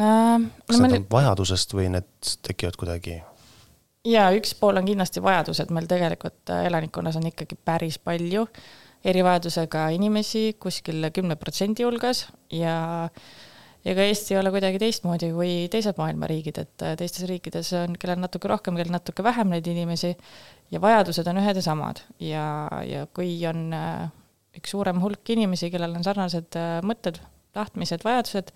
ähm,? 0.00 0.50
kas 0.66 0.80
no, 0.80 0.88
need 0.88 0.98
on 0.98 1.08
vajadusest 1.12 1.74
või 1.76 1.88
need 1.94 2.34
tekivad 2.46 2.78
kuidagi? 2.80 3.20
Jaa, 4.06 4.30
üks 4.36 4.54
pool 4.58 4.78
on 4.80 4.86
kindlasti 4.88 5.22
vajadus, 5.24 5.60
et 5.62 5.72
meil 5.74 5.88
tegelikult 5.90 6.52
äh, 6.54 6.66
elanikkonnas 6.70 7.18
on 7.20 7.28
ikkagi 7.30 7.58
päris 7.66 7.98
palju 8.02 8.46
erivajadusega 9.06 9.88
inimesi, 9.94 10.56
kuskil 10.60 11.10
kümne 11.14 11.36
protsendi 11.38 11.86
hulgas 11.86 12.26
ja 12.54 12.76
ja 13.86 13.94
ka 13.94 14.02
Eesti 14.02 14.34
ei 14.34 14.40
ole 14.40 14.50
kuidagi 14.50 14.80
teistmoodi 14.82 15.30
kui 15.34 15.50
teised 15.70 15.98
maailma 16.00 16.26
riigid, 16.30 16.58
et 16.62 16.86
äh, 16.86 16.96
teistes 16.98 17.26
riikides 17.30 17.72
on, 17.78 17.98
kellel 18.00 18.18
natuke 18.22 18.50
rohkem, 18.50 18.78
kellel 18.78 18.94
natuke 18.96 19.24
vähem 19.26 19.52
neid 19.54 19.66
inimesi 19.70 20.14
ja 20.74 20.82
vajadused 20.82 21.28
on 21.30 21.42
ühed 21.42 21.60
ja 21.60 21.66
samad. 21.66 22.02
Ja, 22.22 22.46
ja 22.86 23.06
kui 23.14 23.36
on 23.46 23.68
äh, 23.76 24.08
üks 24.58 24.74
suurem 24.74 25.02
hulk 25.02 25.34
inimesi, 25.36 25.70
kellel 25.70 25.94
on 25.98 26.06
sarnased 26.06 26.58
mõtted, 26.86 27.20
tahtmised, 27.54 28.02
vajadused, 28.04 28.50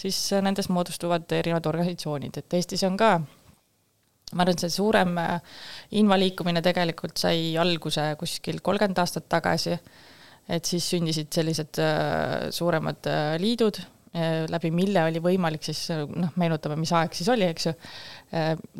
siis 0.00 0.16
nendest 0.42 0.70
moodustuvad 0.72 1.28
erinevad 1.36 1.66
organisatsioonid, 1.68 2.40
et 2.40 2.56
Eestis 2.56 2.86
on 2.88 2.96
ka 2.98 3.18
ma 4.34 4.44
arvan, 4.44 4.58
see 4.62 4.72
suurem 4.72 5.16
äh, 5.20 5.38
invaliikumine 6.00 6.62
tegelikult 6.64 7.20
sai 7.20 7.54
alguse 7.60 8.10
kuskil 8.20 8.60
kolmkümmend 8.64 9.00
aastat 9.02 9.28
tagasi, 9.32 9.78
et 10.50 10.66
siis 10.66 10.86
sündisid 10.94 11.30
sellised 11.34 11.78
suuremad 12.50 13.06
liidud, 13.38 13.76
läbi 14.50 14.72
mille 14.74 15.04
oli 15.06 15.20
võimalik 15.22 15.62
siis 15.62 15.84
noh, 15.92 16.32
meenutame, 16.40 16.74
mis 16.80 16.90
aeg 16.98 17.14
siis 17.14 17.28
oli, 17.30 17.46
eks 17.46 17.68
ju, 17.68 17.74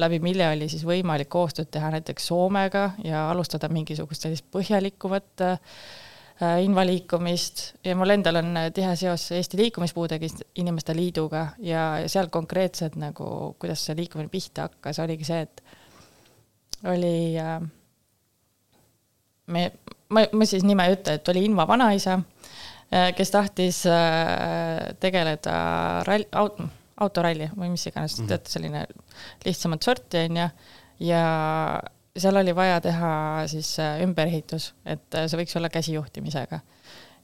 läbi 0.02 0.18
mille 0.24 0.48
oli 0.50 0.66
siis 0.72 0.82
võimalik 0.88 1.30
koostööd 1.30 1.70
teha 1.70 1.92
näiteks 1.94 2.26
Soomega 2.32 2.88
ja 3.06 3.28
alustada 3.30 3.70
mingisugust 3.70 4.26
sellist 4.26 4.48
põhjalikumat 4.50 5.44
äh, 5.46 5.54
Äh, 5.54 6.09
invaliikumist 6.40 7.62
ja 7.84 7.94
mul 7.98 8.14
endal 8.14 8.40
on 8.40 8.56
äh, 8.56 8.70
tihe 8.72 8.94
seos 8.96 9.26
Eesti 9.36 9.58
Liikumispuudega 9.60 10.28
Inimeste 10.62 10.96
Liiduga 10.96 11.46
ja, 11.58 11.82
ja 12.00 12.08
seal 12.08 12.30
konkreetselt 12.32 12.96
nagu, 13.00 13.54
kuidas 13.60 13.84
see 13.84 13.96
liikumine 13.98 14.32
pihta 14.32 14.68
hakkas, 14.68 15.02
oligi 15.04 15.28
see, 15.28 15.44
et 15.44 15.62
oli 16.88 17.14
äh, 17.40 17.60
me, 19.52 19.66
ma, 20.08 20.24
ma 20.32 20.48
siis 20.48 20.64
nime 20.64 20.88
ei 20.88 20.96
ütle, 20.96 21.18
et 21.20 21.32
oli 21.32 21.44
Inva 21.48 21.68
vanaisa, 21.68 22.20
kes 22.90 23.30
tahtis 23.30 23.84
tegeleda 24.98 25.52
rall-, 26.08 26.26
aut-, 26.40 26.64
autoralli 27.04 27.46
või 27.54 27.68
mis 27.74 27.86
iganes 27.86 28.16
mm, 28.16 28.24
-hmm. 28.24 28.28
teate, 28.32 28.50
selline 28.50 28.86
lihtsamat 29.44 29.86
sorti, 29.86 30.24
on 30.26 30.40
ju, 30.40 30.48
ja 31.10 31.22
seal 32.18 32.36
oli 32.36 32.54
vaja 32.56 32.80
teha 32.82 33.12
siis 33.50 33.74
äh, 33.78 34.00
ümberehitus, 34.04 34.72
et 34.84 35.14
äh, 35.14 35.26
see 35.30 35.38
võiks 35.40 35.56
olla 35.58 35.70
käsijuhtimisega. 35.72 36.60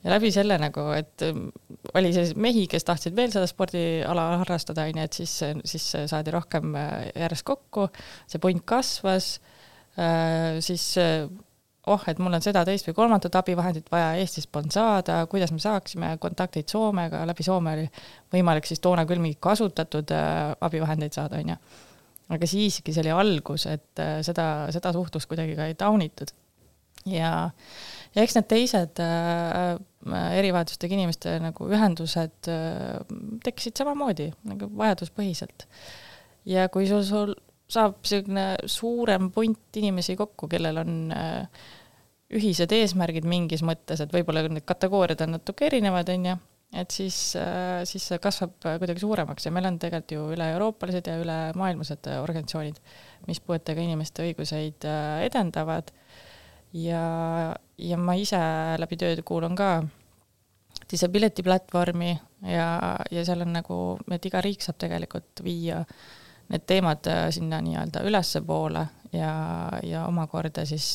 ja 0.05 0.13
läbi 0.13 0.31
selle 0.31 0.59
nagu, 0.63 0.85
et 0.95 1.25
ähm, 1.27 1.49
oli 1.95 2.13
selliseid 2.15 2.39
mehi, 2.39 2.67
kes 2.71 2.87
tahtsid 2.87 3.17
veel 3.17 3.33
seda 3.35 3.49
spordiala 3.51 4.29
harrastada, 4.43 4.85
on 4.87 5.01
ju, 5.01 5.09
et 5.09 5.19
siis, 5.19 5.33
siis 5.65 5.89
saadi 6.13 6.35
rohkem 6.35 6.77
äh, 6.79 7.09
järjest 7.17 7.47
kokku, 7.49 7.89
see 8.31 8.43
punt 8.43 8.63
kasvas, 8.67 9.37
siis 10.61 10.83
oh, 11.89 12.03
et 12.05 12.19
mul 12.21 12.37
on 12.37 12.43
seda, 12.45 12.67
teist 12.69 12.85
või 12.85 12.99
kolmandat 12.99 13.39
abivahendit 13.41 13.87
vaja 13.89 14.11
Eestist 14.21 14.51
polnud 14.53 14.75
saada, 14.77 15.23
kuidas 15.33 15.55
me 15.57 15.63
saaksime 15.63 16.11
kontakteid 16.21 16.69
Soomega, 16.69 17.23
läbi 17.25 17.47
Soome 17.47 17.73
oli 17.79 17.87
võimalik 18.35 18.69
siis 18.69 18.83
toona 18.85 19.07
küll 19.09 19.25
mingeid 19.25 19.41
kasutatud 19.41 20.13
abivahendeid 20.69 21.17
saada, 21.17 21.41
on 21.41 21.55
ju 21.55 21.57
aga 22.33 22.49
siiski 22.51 22.95
see 22.95 23.05
oli 23.05 23.15
algus, 23.15 23.67
et 23.71 24.03
äh, 24.03 24.19
seda, 24.27 24.67
seda 24.75 24.93
suhtlust 24.97 25.31
kuidagi 25.31 25.57
ka 25.59 25.69
ei 25.71 25.77
taunitud. 25.79 26.33
ja, 27.07 27.33
ja 28.15 28.25
eks 28.25 28.37
need 28.39 28.49
teised 28.51 29.03
äh, 29.03 29.77
erivajadustega 30.41 30.97
inimeste 30.99 31.37
nagu 31.43 31.71
ühendused 31.71 32.51
äh, 32.51 33.01
tekkisid 33.45 33.79
samamoodi 33.79 34.31
nagu 34.49 34.71
vajaduspõhiselt. 34.79 35.69
ja 36.51 36.69
kui 36.73 36.89
sul, 36.91 37.05
sul 37.07 37.37
saab 37.71 37.99
niisugune 38.03 38.47
suurem 38.71 39.31
punt 39.35 39.79
inimesi 39.79 40.17
kokku, 40.19 40.49
kellel 40.51 40.83
on 40.83 40.99
äh, 41.15 41.65
ühised 42.37 42.73
eesmärgid 42.75 43.27
mingis 43.29 43.63
mõttes, 43.67 44.03
et 44.03 44.13
võib-olla 44.15 44.47
need 44.49 44.67
kategooriad 44.67 45.23
on 45.27 45.37
natuke 45.37 45.67
erinevad, 45.69 46.11
on 46.15 46.31
ju 46.31 46.37
et 46.75 46.91
siis, 46.91 47.19
äh, 47.39 47.85
siis 47.89 48.05
see 48.11 48.19
kasvab 48.23 48.57
kuidagi 48.81 49.03
suuremaks 49.03 49.47
ja 49.47 49.53
meil 49.55 49.69
on 49.69 49.79
tegelikult 49.81 50.15
ju 50.17 50.25
üle-euroopalised 50.35 51.07
ja 51.09 51.19
ülemaailmsed 51.23 52.09
organisatsioonid, 52.21 52.81
mis 53.29 53.41
puuetega 53.41 53.83
inimeste 53.83 54.27
õiguseid 54.27 54.89
äh, 54.89 55.23
edendavad. 55.29 55.93
Ja, 56.77 57.55
ja 57.79 57.97
ma 57.97 58.17
ise 58.19 58.41
läbi 58.81 58.99
töö 59.01 59.15
kuulun 59.25 59.55
ka 59.57 59.71
Disability 60.91 61.43
platvormi 61.43 62.11
ja, 62.47 62.67
ja 63.11 63.25
seal 63.25 63.47
on 63.47 63.55
nagu, 63.57 63.79
et 64.13 64.27
iga 64.29 64.43
riik 64.45 64.63
saab 64.63 64.77
tegelikult 64.83 65.41
viia 65.47 65.81
need 66.51 66.67
teemad 66.69 67.09
äh, 67.11 67.25
sinna 67.35 67.63
nii-öelda 67.65 68.05
ülespoole 68.07 68.85
ja, 69.15 69.33
ja 69.87 70.05
omakorda 70.11 70.67
siis, 70.69 70.91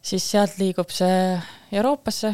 siis 0.00 0.30
sealt 0.30 0.56
liigub 0.62 0.94
see 0.94 1.36
Euroopasse 1.74 2.32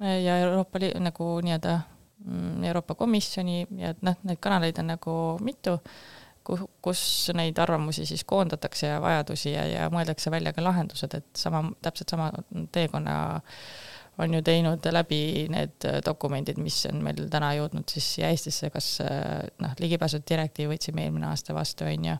ja 0.00 0.38
Euroopa 0.38 0.78
Liidu 0.80 1.00
nagu 1.02 1.30
nii-öelda 1.44 1.80
mm, 2.24 2.64
Euroopa 2.64 2.94
Komisjoni 2.94 3.66
ja 3.76 3.92
et 3.94 4.02
noh, 4.06 4.16
neid 4.28 4.40
kanaleid 4.40 4.78
on 4.78 4.92
nagu 4.94 5.14
mitu, 5.44 5.78
kus 6.82 7.02
neid 7.36 7.58
arvamusi 7.60 8.06
siis 8.08 8.24
koondatakse 8.24 8.86
ja 8.86 9.00
vajadusi 9.04 9.52
ja, 9.52 9.66
ja 9.68 9.88
mõeldakse 9.92 10.30
välja 10.32 10.54
ka 10.56 10.64
lahendused, 10.64 11.14
et 11.18 11.28
sama, 11.36 11.64
täpselt 11.84 12.14
sama 12.14 12.30
teekonna 12.72 13.18
on 14.18 14.34
ju 14.34 14.42
teinud 14.42 14.86
läbi 14.92 15.46
need 15.52 15.84
dokumendid, 16.06 16.58
mis 16.58 16.80
on 16.90 17.02
meil 17.04 17.28
täna 17.30 17.52
jõudnud 17.58 17.90
siis 17.92 18.08
siia 18.14 18.32
Eestisse, 18.32 18.70
kas 18.74 18.96
noh, 19.62 19.76
ligipääsu 19.78 20.22
direktiiv 20.30 20.72
võtsime 20.72 21.04
eelmine 21.04 21.28
aasta 21.28 21.54
vastu, 21.54 21.86
on 21.86 22.08
ju 22.12 22.16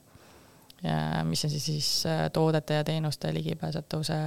mis 1.24 1.44
on 1.44 1.50
siis, 1.50 1.64
siis 1.66 2.06
äh, 2.06 2.28
toodete 2.32 2.74
ja 2.74 2.84
teenuste 2.84 3.32
ligipääsetavuse 3.34 4.18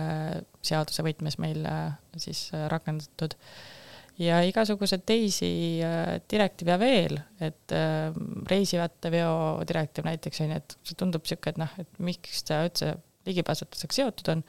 seaduse 0.62 1.04
võtmes 1.06 1.38
meil 1.40 1.64
äh, 1.66 1.94
siis 2.20 2.50
äh, 2.54 2.68
rakendatud. 2.72 3.38
ja 4.20 4.42
igasuguseid 4.44 5.06
teisi 5.08 5.80
direktiive 6.30 6.76
veel, 6.80 7.16
et 7.42 7.74
reisivate 8.50 9.10
veo 9.12 9.64
direktiiv 9.68 10.06
näiteks 10.06 10.42
on 10.44 10.52
ju, 10.52 10.58
et 10.60 10.76
see 10.84 11.00
tundub 11.00 11.24
niisugune, 11.24 11.54
et 11.54 11.58
noh, 11.58 11.72
et 11.80 12.04
miks 12.04 12.44
ta 12.46 12.60
üldse 12.68 12.92
ligipääsetavusega 13.26 13.98
seotud 13.98 14.32
on, 14.36 14.44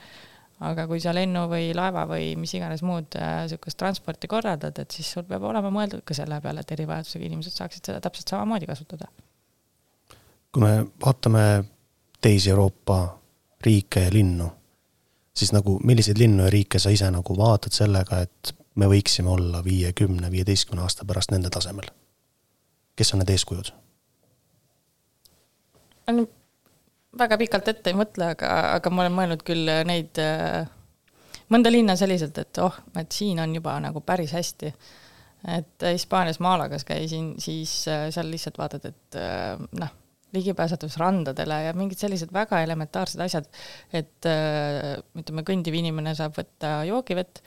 aga 0.66 0.84
kui 0.90 1.00
sa 1.00 1.14
lennu 1.14 1.46
või 1.48 1.70
laeva 1.78 2.04
või 2.10 2.34
mis 2.36 2.52
iganes 2.58 2.82
muud 2.84 3.16
niisugust 3.16 3.78
transporti 3.80 4.28
korraldad, 4.28 4.82
et 4.82 4.98
siis 4.98 5.08
sul 5.14 5.24
peab 5.30 5.46
olema 5.48 5.70
mõeldud 5.72 6.02
ka 6.04 6.18
selle 6.18 6.42
peale, 6.42 6.66
et 6.66 6.74
erivajadusega 6.76 7.30
inimesed 7.30 7.56
saaksid 7.56 7.92
seda 7.92 8.02
täpselt 8.02 8.34
samamoodi 8.34 8.68
kasutada. 8.68 9.08
kui 10.52 10.66
me 10.66 10.74
vaatame 11.00 11.46
teisi 12.22 12.50
Euroopa 12.50 13.18
riike 13.64 14.00
ja 14.00 14.12
linnu. 14.12 14.52
siis 15.34 15.52
nagu 15.52 15.78
milliseid 15.84 16.18
linnu 16.18 16.44
ja 16.44 16.50
riike 16.50 16.78
sa 16.78 16.90
ise 16.90 17.10
nagu 17.10 17.36
vaatad 17.36 17.72
sellega, 17.72 18.18
et 18.20 18.54
me 18.74 18.88
võiksime 18.88 19.30
olla 19.32 19.62
viie, 19.64 19.92
kümne, 19.92 20.30
viieteistkümne 20.30 20.82
aasta 20.82 21.04
pärast 21.04 21.32
nende 21.32 21.50
tasemel? 21.50 21.88
kes 22.96 23.14
on 23.14 23.22
need 23.22 23.32
eeskujud? 23.34 23.72
väga 27.18 27.38
pikalt 27.38 27.68
ette 27.68 27.90
ei 27.90 27.96
mõtle, 27.96 28.32
aga, 28.34 28.50
aga 28.76 28.90
ma 28.90 29.04
olen 29.04 29.16
mõelnud 29.16 29.42
küll 29.46 29.70
neid, 29.88 30.18
mõnda 31.52 31.72
linna 31.72 31.96
selliselt, 31.96 32.38
et 32.38 32.60
oh, 32.60 32.76
et 32.98 33.12
siin 33.12 33.40
on 33.40 33.54
juba 33.54 33.78
nagu 33.80 34.00
päris 34.00 34.34
hästi. 34.36 34.72
et 35.56 35.88
Hispaanias 35.92 36.40
Malagas 36.40 36.84
käisin, 36.84 37.34
siis 37.38 37.82
seal 37.86 38.30
lihtsalt 38.30 38.58
vaatad, 38.58 38.92
et 38.92 39.20
noh 39.80 40.01
ligipääsetavus 40.32 40.96
randadele 41.00 41.58
ja 41.66 41.74
mingid 41.76 42.00
sellised 42.00 42.32
väga 42.32 42.62
elementaarsed 42.64 43.20
asjad, 43.24 43.50
et 43.92 44.28
äh, 44.28 44.96
ütleme, 45.18 45.44
kõndiv 45.48 45.76
inimene 45.76 46.14
saab 46.18 46.38
võtta 46.38 46.80
joogivett, 46.88 47.42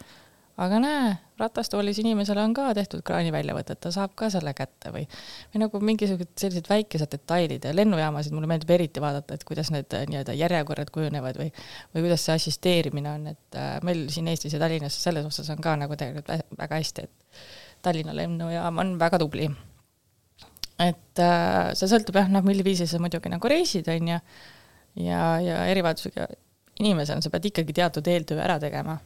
aga 0.61 0.77
näe, 0.79 1.07
ratastoolis 1.39 1.97
inimesele 1.99 2.39
on 2.45 2.53
ka 2.55 2.69
tehtud 2.77 3.01
kraaniväljavõtet, 3.07 3.81
ta 3.83 3.91
saab 3.91 4.13
ka 4.19 4.29
selle 4.31 4.53
kätte 4.55 4.93
või, 4.93 5.03
või 5.51 5.63
nagu 5.65 5.81
mingisugused 5.83 6.31
sellised 6.39 6.69
väikesed 6.71 7.11
detailid 7.11 7.67
ja 7.67 7.73
lennujaamasid 7.75 8.35
mulle 8.35 8.49
meeldib 8.53 8.71
eriti 8.77 9.03
vaadata, 9.03 9.35
et 9.35 9.43
kuidas 9.47 9.73
need 9.75 9.97
äh, 9.97 10.07
nii-öelda 10.11 10.37
järjekorrad 10.37 10.93
kujunevad 10.95 11.41
või, 11.41 11.51
või 11.91 12.07
kuidas 12.07 12.25
see 12.27 12.39
assisteerimine 12.39 13.15
on, 13.17 13.29
et 13.35 13.59
äh, 13.59 13.77
meil 13.87 14.07
siin 14.13 14.31
Eestis 14.31 14.55
ja 14.55 14.61
Tallinnas 14.63 15.03
selles 15.03 15.27
osas 15.27 15.51
on 15.51 15.61
ka 15.63 15.75
nagu 15.81 15.97
tegelikult 15.99 16.57
väga 16.57 16.83
hästi, 16.83 17.09
et 17.09 17.45
Tallinna 17.85 18.15
lennujaam 18.15 18.85
on 18.85 18.99
väga 19.01 19.19
tubli 19.21 19.49
et 20.81 21.23
äh, 21.23 21.71
see 21.77 21.89
sõltub 21.91 22.17
jah, 22.19 22.29
noh, 22.31 22.43
mil 22.45 22.63
viisil 22.65 22.89
sa 22.89 22.99
muidugi 22.99 23.31
nagu 23.31 23.51
reisid, 23.51 23.87
on 23.91 24.11
ju, 24.13 24.19
ja, 25.05 25.21
ja 25.43 25.61
erivajadusega 25.71 26.27
inimesena 26.79 27.23
sa 27.23 27.31
pead 27.31 27.47
ikkagi 27.51 27.75
teatud 27.75 28.07
eeltöö 28.11 28.41
ära 28.43 28.57
tegema. 28.59 28.97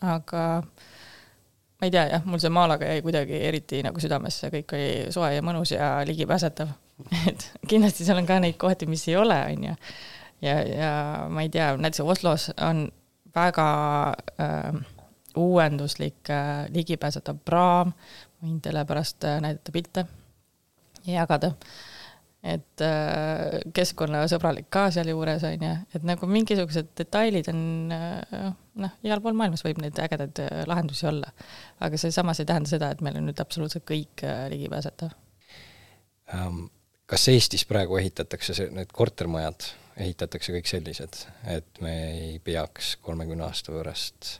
aga 0.00 0.44
ma 0.62 1.86
ei 1.88 1.92
tea, 1.92 2.06
jah, 2.14 2.24
mul 2.24 2.40
see 2.42 2.52
Malaga 2.52 2.88
jäi 2.88 3.02
kuidagi 3.04 3.42
eriti 3.48 3.82
nagu 3.84 4.00
südamesse, 4.00 4.48
kõik 4.54 4.72
oli 4.76 4.88
soe 5.14 5.34
ja 5.34 5.44
mõnus 5.44 5.74
ja 5.74 5.92
ligipääsetav 6.08 6.72
et 7.30 7.46
kindlasti 7.68 8.06
seal 8.06 8.20
on 8.22 8.28
ka 8.28 8.38
neid 8.42 8.56
kohti, 8.60 8.88
mis 8.90 9.04
ei 9.10 9.18
ole, 9.20 9.36
on 9.50 9.68
ju. 9.68 9.76
ja, 10.46 10.56
ja 10.62 10.90
ma 11.28 11.44
ei 11.44 11.52
tea, 11.52 11.72
näiteks 11.76 12.04
Oslos 12.06 12.48
on 12.56 12.86
väga 13.34 13.68
äh, 14.40 14.80
uuenduslik 15.36 16.30
äh, 16.30 16.66
ligipääsetav 16.72 17.40
praam, 17.44 17.92
võin 18.42 18.60
teile 18.64 18.84
pärast 18.88 19.24
äh, 19.28 19.40
näidata 19.44 19.72
pilte 19.74 20.06
jagada. 21.06 21.52
et 22.42 22.82
äh, 22.82 23.60
keskkonnasõbralik 23.70 24.66
ka 24.74 24.88
sealjuures 24.90 25.44
on 25.46 25.60
ju, 25.62 25.74
et 25.94 26.06
nagu 26.06 26.26
mingisugused 26.26 26.88
detailid 26.98 27.46
on 27.52 27.60
äh, 27.94 28.48
noh, 28.82 28.96
igal 29.06 29.22
pool 29.22 29.36
maailmas 29.38 29.62
võib 29.62 29.78
neid 29.78 29.98
ägedaid 30.02 30.40
äh, 30.42 30.64
lahendusi 30.66 31.06
olla. 31.06 31.30
aga 31.78 32.00
see 32.00 32.10
samas 32.10 32.42
ei 32.42 32.48
tähenda 32.50 32.72
seda, 32.72 32.90
et 32.90 33.04
meil 33.06 33.20
on 33.20 33.28
nüüd 33.30 33.42
absoluutselt 33.42 33.86
kõik 33.86 34.26
ligipääsetav 34.54 35.14
um,. 36.34 36.66
kas 37.06 37.28
Eestis 37.30 37.62
praegu 37.68 38.00
ehitatakse 38.00 38.58
see, 38.58 38.70
need 38.74 38.90
kortermajad, 38.90 39.68
ehitatakse 40.02 40.54
kõik 40.56 40.70
sellised, 40.70 41.22
et 41.46 41.82
me 41.84 41.96
ei 42.10 42.38
peaks 42.42 42.96
kolmekümne 43.06 43.46
aasta 43.46 43.74
pärast 43.76 44.38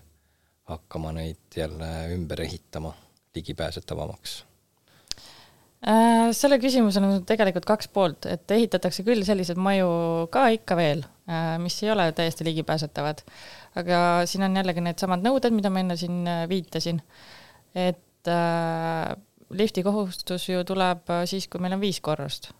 hakkama 0.73 1.13
neid 1.15 1.55
jälle 1.57 1.93
ümber 2.17 2.43
ehitama 2.43 2.97
ligipääsetavamaks 3.35 4.41
selle 5.83 6.59
küsimusel 6.63 7.03
on 7.07 7.25
tegelikult 7.27 7.67
kaks 7.67 7.89
poolt, 7.91 8.29
et 8.31 8.55
ehitatakse 8.55 9.03
küll 9.07 9.25
selliseid 9.27 9.59
maju 9.59 10.29
ka 10.33 10.47
ikka 10.55 10.77
veel, 10.79 11.03
äh, 11.27 11.57
mis 11.63 11.81
ei 11.83 11.91
ole 11.91 12.07
täiesti 12.15 12.47
ligipääsetavad. 12.47 13.25
aga 13.75 13.99
siin 14.29 14.45
on 14.45 14.57
jällegi 14.57 14.85
needsamad 14.85 15.25
nõuded, 15.25 15.55
mida 15.57 15.71
ma 15.73 15.81
enne 15.81 15.97
siin 15.97 16.23
äh, 16.29 16.47
viitasin. 16.49 17.03
et 17.75 18.31
äh, 18.31 19.17
lifti 19.51 19.83
kohustus 19.83 20.49
ju 20.49 20.65
tuleb 20.65 21.09
siis, 21.27 21.49
kui 21.49 21.61
meil 21.61 21.75
on 21.75 21.81
viis 21.81 22.01
korrust. 22.01 22.53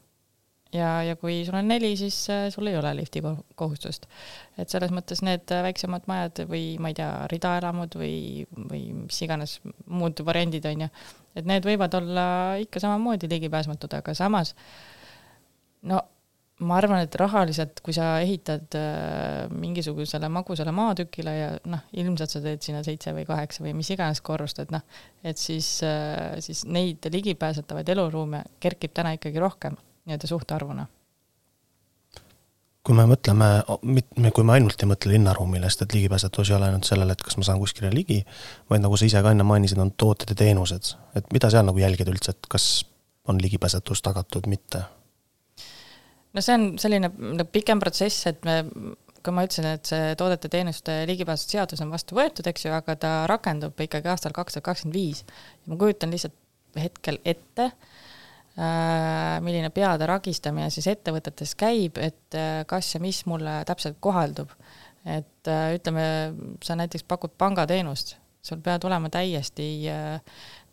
ja, 0.73 1.03
ja 1.07 1.15
kui 1.17 1.45
sul 1.47 1.61
on 1.61 1.69
neli, 1.69 1.95
siis 1.97 2.25
äh, 2.31 2.49
sul 2.51 2.67
ei 2.67 2.77
ole 2.77 2.97
lifti 2.97 3.23
kohustust. 3.55 4.11
et 4.59 4.69
selles 4.69 4.91
mõttes 4.91 5.23
need 5.23 5.47
väiksemad 5.47 6.11
majad 6.11 6.43
või 6.51 6.75
ma 6.83 6.91
ei 6.91 6.99
tea, 6.99 7.27
ridaelamud 7.31 7.95
või, 7.95 8.49
või 8.67 8.87
mis 9.05 9.23
iganes 9.23 9.61
muud 9.87 10.27
variandid 10.27 10.67
on 10.67 10.89
ju 10.89 10.95
et 11.37 11.49
need 11.49 11.67
võivad 11.67 11.95
olla 11.99 12.25
ikka 12.63 12.83
samamoodi 12.83 13.31
ligipääsmatud, 13.31 13.95
aga 14.01 14.15
samas 14.17 14.55
no 15.89 16.01
ma 16.63 16.79
arvan, 16.79 17.03
et 17.03 17.17
rahaliselt, 17.19 17.81
kui 17.85 17.95
sa 17.97 18.15
ehitad 18.23 18.77
äh, 18.79 19.51
mingisugusele 19.51 20.29
magusale 20.33 20.75
maatükile 20.77 21.35
ja 21.35 21.51
noh, 21.71 21.83
ilmselt 21.99 22.35
sa 22.35 22.43
teed 22.45 22.63
sinna 22.65 22.83
seitse 22.87 23.15
või 23.17 23.27
kaheksa 23.29 23.65
või 23.65 23.75
mis 23.81 23.91
iganes 23.95 24.23
korrust, 24.25 24.63
et 24.63 24.73
noh, 24.75 24.85
et 25.27 25.41
siis 25.41 25.75
äh,, 25.87 26.39
siis 26.45 26.65
neid 26.71 27.09
ligipääsetavaid 27.13 27.89
eluruume 27.97 28.45
kerkib 28.63 28.95
täna 28.95 29.17
ikkagi 29.19 29.43
rohkem 29.43 29.79
nii-öelda 30.07 30.31
suhtarvuna 30.31 30.87
kui 32.83 32.97
me 32.99 33.05
mõtleme, 33.07 33.49
kui 34.35 34.47
me 34.47 34.57
ainult 34.57 34.83
ei 34.83 34.89
mõtle 34.91 35.13
linnaruumile, 35.15 35.69
sest 35.71 35.85
et 35.85 35.95
ligipääsetavus 35.97 36.51
ei 36.51 36.57
ole 36.57 36.71
ainult 36.71 36.89
sellele, 36.89 37.15
et 37.15 37.23
kas 37.23 37.39
ma 37.39 37.47
saan 37.47 37.61
kuskile 37.63 37.93
ligi, 37.95 38.19
vaid 38.71 38.83
nagu 38.83 38.99
sa 38.99 39.07
ise 39.07 39.23
ka 39.23 39.35
enne 39.35 39.47
mainisid, 39.47 39.79
on 39.83 39.93
tooted 39.95 40.35
ja 40.35 40.39
teenused, 40.43 40.91
et 41.19 41.31
mida 41.35 41.51
seal 41.53 41.69
nagu 41.69 41.79
jälgida 41.79 42.11
üldse, 42.11 42.35
et 42.35 42.51
kas 42.51 42.67
on 43.31 43.39
ligipääsetavus 43.43 44.03
tagatud, 44.03 44.51
mitte? 44.51 44.83
no 46.33 46.43
see 46.43 46.59
on 46.59 46.67
selline 46.83 47.13
pikem 47.55 47.81
protsess, 47.83 48.27
et 48.33 48.43
me, 48.49 48.59
kui 49.23 49.37
ma 49.37 49.47
ütlesin, 49.47 49.69
et 49.77 49.87
see 49.87 50.15
toodete-teenuste 50.19 51.03
ligipääsetavuse 51.07 51.59
seadus 51.59 51.85
on 51.85 51.95
vastu 51.95 52.19
võetud, 52.19 52.51
eks 52.51 52.67
ju, 52.67 52.75
aga 52.75 52.99
ta 52.99 53.17
rakendub 53.31 53.79
ikkagi 53.87 54.11
aastal 54.11 54.35
kaks 54.35 54.59
tuhat 54.59 54.73
kakskümmend 54.73 54.99
viis. 54.99 55.23
ma 55.71 55.79
kujutan 55.79 56.11
lihtsalt 56.11 56.35
hetkel 56.83 57.21
ette 57.29 57.71
milline 58.57 59.71
peade 59.73 60.07
ragistamine 60.09 60.69
siis 60.73 60.91
ettevõtetes 60.93 61.55
käib, 61.57 61.97
et 61.97 62.37
äh, 62.37 62.63
kas 62.69 62.95
ja 62.95 63.01
mis 63.01 63.23
mulle 63.27 63.63
täpselt 63.69 63.97
kohaldub. 64.01 64.51
et 65.05 65.49
äh, 65.49 65.75
ütleme, 65.75 66.05
sa 66.63 66.77
näiteks 66.79 67.07
pakud 67.09 67.33
pangateenust, 67.39 68.17
sul 68.43 68.61
peavad 68.63 68.85
olema 68.85 69.09
täiesti 69.11 69.89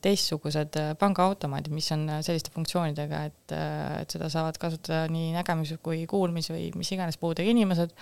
teistsugused 0.02 0.76
pangaautomaadid, 1.00 1.74
mis 1.74 1.90
on 1.92 2.06
selliste 2.24 2.52
funktsioonidega, 2.54 3.24
et, 3.30 3.54
et 4.02 4.14
seda 4.14 4.30
saavad 4.30 4.58
kasutada 4.62 5.08
nii 5.12 5.34
nägemis- 5.36 5.76
kui 5.84 6.06
kuulmis- 6.10 6.52
või 6.54 6.70
mis 6.78 6.92
iganes 6.96 7.18
puudega 7.20 7.50
inimesed. 7.50 7.94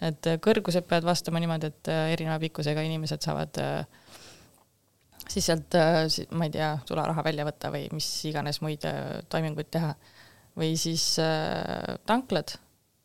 Need 0.00 0.28
kõrgused 0.44 0.84
peavad 0.88 1.06
vastama 1.08 1.40
niimoodi, 1.40 1.70
et 1.70 1.88
erineva 2.12 2.36
pikkusega 2.42 2.82
inimesed 2.84 3.24
saavad 3.24 3.60
äh, 3.62 3.86
siis 5.30 5.48
sealt, 5.50 5.74
äh, 5.78 6.04
ma 6.36 6.46
ei 6.48 6.54
tea, 6.54 6.74
sularaha 6.88 7.24
välja 7.26 7.46
võtta 7.48 7.72
või 7.74 7.86
mis 7.94 8.08
iganes 8.28 8.60
muid 8.64 8.86
äh, 8.88 9.18
toiminguid 9.32 9.72
teha. 9.74 9.94
või 10.56 10.72
siis 10.80 11.18
äh, 11.20 11.98
tanklad 12.08 12.54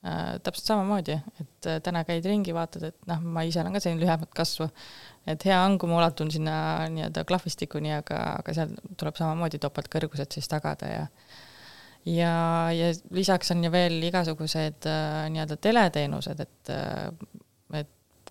äh,, 0.05 0.37
täpselt 0.43 0.69
samamoodi, 0.69 1.17
et 1.41 1.67
äh, 1.67 1.81
täna 1.83 2.05
käid 2.07 2.25
ringi, 2.25 2.53
vaatad, 2.55 2.85
et 2.91 3.07
noh, 3.09 3.19
ma 3.21 3.43
ise 3.43 3.59
olen 3.59 3.75
ka 3.75 3.83
selline 3.83 4.05
lühemat 4.05 4.31
kasvu, 4.35 4.69
et 5.27 5.43
hea 5.45 5.59
on, 5.65 5.77
kui 5.77 5.91
ma 5.91 5.99
ulatun 5.99 6.31
sinna 6.31 6.55
nii-öelda 6.93 7.25
klahvistikuni, 7.27 7.91
aga, 7.97 8.21
aga 8.39 8.55
seal 8.55 8.71
tuleb 8.95 9.19
samamoodi 9.19 9.59
topeltkõrgused 9.59 10.37
siis 10.37 10.47
tagada 10.51 10.93
ja 10.93 11.05
ja, 12.05 12.33
ja 12.73 12.93
lisaks 13.13 13.51
on 13.53 13.63
ju 13.65 13.71
veel 13.73 13.99
igasugused 14.07 14.87
äh, 14.89 15.29
nii-öelda 15.33 15.59
teleteenused, 15.61 16.39
et 16.39 16.73
et 16.73 17.50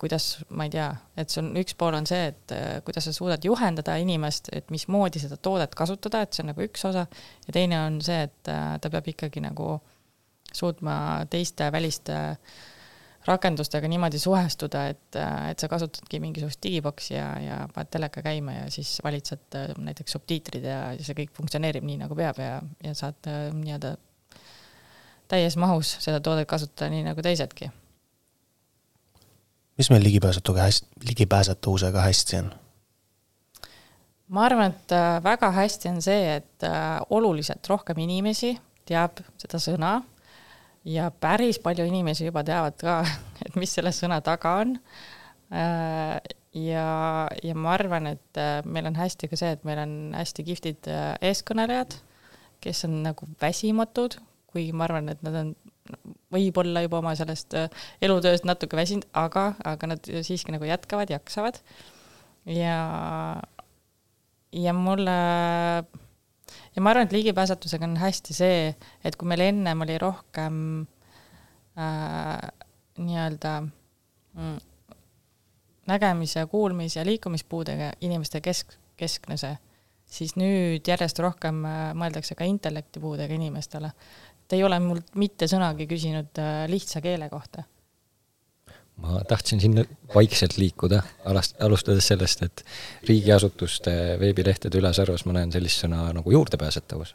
kuidas, 0.00 0.26
ma 0.56 0.64
ei 0.64 0.72
tea, 0.72 0.88
et 1.20 1.32
see 1.32 1.42
on, 1.42 1.50
üks 1.60 1.76
pool 1.78 1.96
on 1.98 2.06
see, 2.08 2.30
et 2.32 2.54
äh, 2.56 2.80
kuidas 2.86 3.04
sa 3.08 3.12
suudad 3.14 3.44
juhendada 3.44 3.98
inimest, 4.00 4.48
et 4.56 4.72
mismoodi 4.72 5.20
seda 5.20 5.36
toodet 5.36 5.76
kasutada, 5.76 6.22
et 6.24 6.32
see 6.34 6.44
on 6.44 6.52
nagu 6.54 6.64
üks 6.64 6.84
osa, 6.88 7.04
ja 7.46 7.54
teine 7.54 7.82
on 7.84 8.00
see, 8.04 8.22
et 8.28 8.50
äh, 8.52 8.74
ta 8.80 8.92
peab 8.92 9.10
ikkagi 9.12 9.42
nagu 9.44 9.74
suutma 10.56 10.94
teiste 11.30 11.68
väliste 11.70 12.16
rakendustega 13.28 13.88
niimoodi 13.92 14.18
suhestuda, 14.22 14.86
et, 14.94 15.18
äh, 15.20 15.50
et 15.52 15.60
sa 15.60 15.68
kasutadki 15.68 16.22
mingisugust 16.24 16.62
digiboksi 16.64 17.18
ja, 17.18 17.26
ja 17.44 17.58
paned 17.74 17.92
teleka 17.92 18.24
käima 18.24 18.56
ja 18.56 18.70
siis 18.72 18.96
valitsed 19.04 19.58
näiteks 19.76 20.16
subtiitrid 20.16 20.64
ja 20.64 20.80
see 20.96 21.18
kõik 21.18 21.36
funktsioneerib 21.36 21.84
nii, 21.84 22.00
nagu 22.06 22.16
peab 22.16 22.40
ja, 22.40 22.56
ja 22.86 22.96
saad 22.96 23.28
nii-öelda 23.60 23.98
täies 25.30 25.60
mahus 25.60 25.92
seda 26.00 26.24
toodet 26.24 26.48
kasutada 26.48 26.88
nii 26.90 27.04
nagu 27.12 27.22
teisedki 27.22 27.68
mis 29.80 29.88
meil 29.88 30.04
ligipääsetuga 30.04 30.66
hästi, 30.68 30.88
ligipääsetavusega 31.08 32.02
hästi 32.04 32.36
on? 32.42 32.50
ma 34.30 34.44
arvan, 34.46 34.74
et 34.74 34.92
äh, 34.94 35.18
väga 35.24 35.50
hästi 35.56 35.88
on 35.90 36.02
see, 36.04 36.36
et 36.36 36.66
äh, 36.66 36.98
oluliselt 37.10 37.66
rohkem 37.70 37.98
inimesi 38.04 38.52
teab 38.88 39.22
seda 39.40 39.58
sõna 39.62 39.94
ja 40.86 41.08
päris 41.10 41.58
palju 41.62 41.86
inimesi 41.88 42.28
juba 42.28 42.44
teavad 42.46 42.76
ka, 42.80 43.00
et 43.46 43.56
mis 43.60 43.72
selle 43.74 43.92
sõna 43.96 44.20
taga 44.24 44.58
on. 44.62 44.76
Äh, 45.50 46.20
ja, 46.54 46.86
ja 47.42 47.56
ma 47.56 47.74
arvan, 47.74 48.12
et 48.12 48.44
meil 48.66 48.90
on 48.90 49.00
hästi 49.00 49.30
ka 49.30 49.38
see, 49.38 49.54
et 49.56 49.66
meil 49.66 49.80
on 49.82 49.96
hästi 50.18 50.46
kihvtid 50.46 50.88
eeskõnelejad, 51.26 51.94
kes 52.60 52.84
on 52.88 53.00
nagu 53.06 53.26
väsimatud, 53.40 54.18
kuigi 54.50 54.74
ma 54.74 54.86
arvan, 54.88 55.12
et 55.12 55.22
nad 55.26 55.36
on 55.40 55.52
võib-olla 56.30 56.84
juba 56.84 57.00
oma 57.00 57.14
sellest 57.18 57.56
äh, 57.58 57.70
elutööst 58.02 58.46
natuke 58.48 58.78
väsinud, 58.78 59.06
aga, 59.16 59.50
aga 59.66 59.94
nad 59.94 60.12
siiski 60.26 60.54
nagu 60.54 60.68
jätkavad, 60.68 61.10
jaksavad. 61.10 61.60
ja, 62.46 62.76
ja 64.52 64.74
mulle, 64.76 65.18
ja 66.76 66.82
ma 66.82 66.92
arvan, 66.92 67.08
et 67.08 67.16
ligipääsetusega 67.16 67.88
on 67.88 67.98
hästi 68.00 68.36
see, 68.36 68.74
et 69.04 69.18
kui 69.18 69.28
meil 69.28 69.48
ennem 69.48 69.86
oli 69.86 69.98
rohkem 70.00 70.60
äh, 71.78 72.50
nii-öelda 73.00 73.56
mm, 73.64 74.58
nägemis- 75.90 76.36
ja 76.38 76.46
kuulmis- 76.46 76.96
ja 76.96 77.06
liikumispuudega 77.06 77.92
inimeste 78.00 78.40
kesk, 78.40 78.76
keskne 78.96 79.36
see, 79.40 79.56
siis 80.10 80.36
nüüd 80.38 80.86
järjest 80.86 81.18
rohkem 81.22 81.64
äh, 81.64 81.82
mõeldakse 81.98 82.36
ka 82.38 82.46
intellektipuudega 82.48 83.34
inimestele 83.34 83.92
ta 84.50 84.58
ei 84.58 84.64
ole 84.66 84.80
mult 84.82 85.14
mitte 85.20 85.46
sõnagi 85.50 85.86
küsinud 85.90 86.40
äh, 86.42 86.64
lihtsa 86.70 87.02
keele 87.04 87.30
kohta. 87.30 87.62
ma 89.00 89.22
tahtsin 89.24 89.62
sinna 89.62 89.84
vaikselt 90.14 90.58
liikuda, 90.60 90.98
alast-, 91.30 91.56
alustades 91.64 92.10
sellest, 92.10 92.42
et 92.44 92.64
riigiasutuste 93.08 93.94
veebilehtede 94.20 94.76
ülesarvas 94.82 95.24
ma 95.24 95.38
näen 95.38 95.54
sellist 95.54 95.86
sõna 95.86 96.10
nagu 96.16 96.34
juurdepääsetavus. 96.34 97.14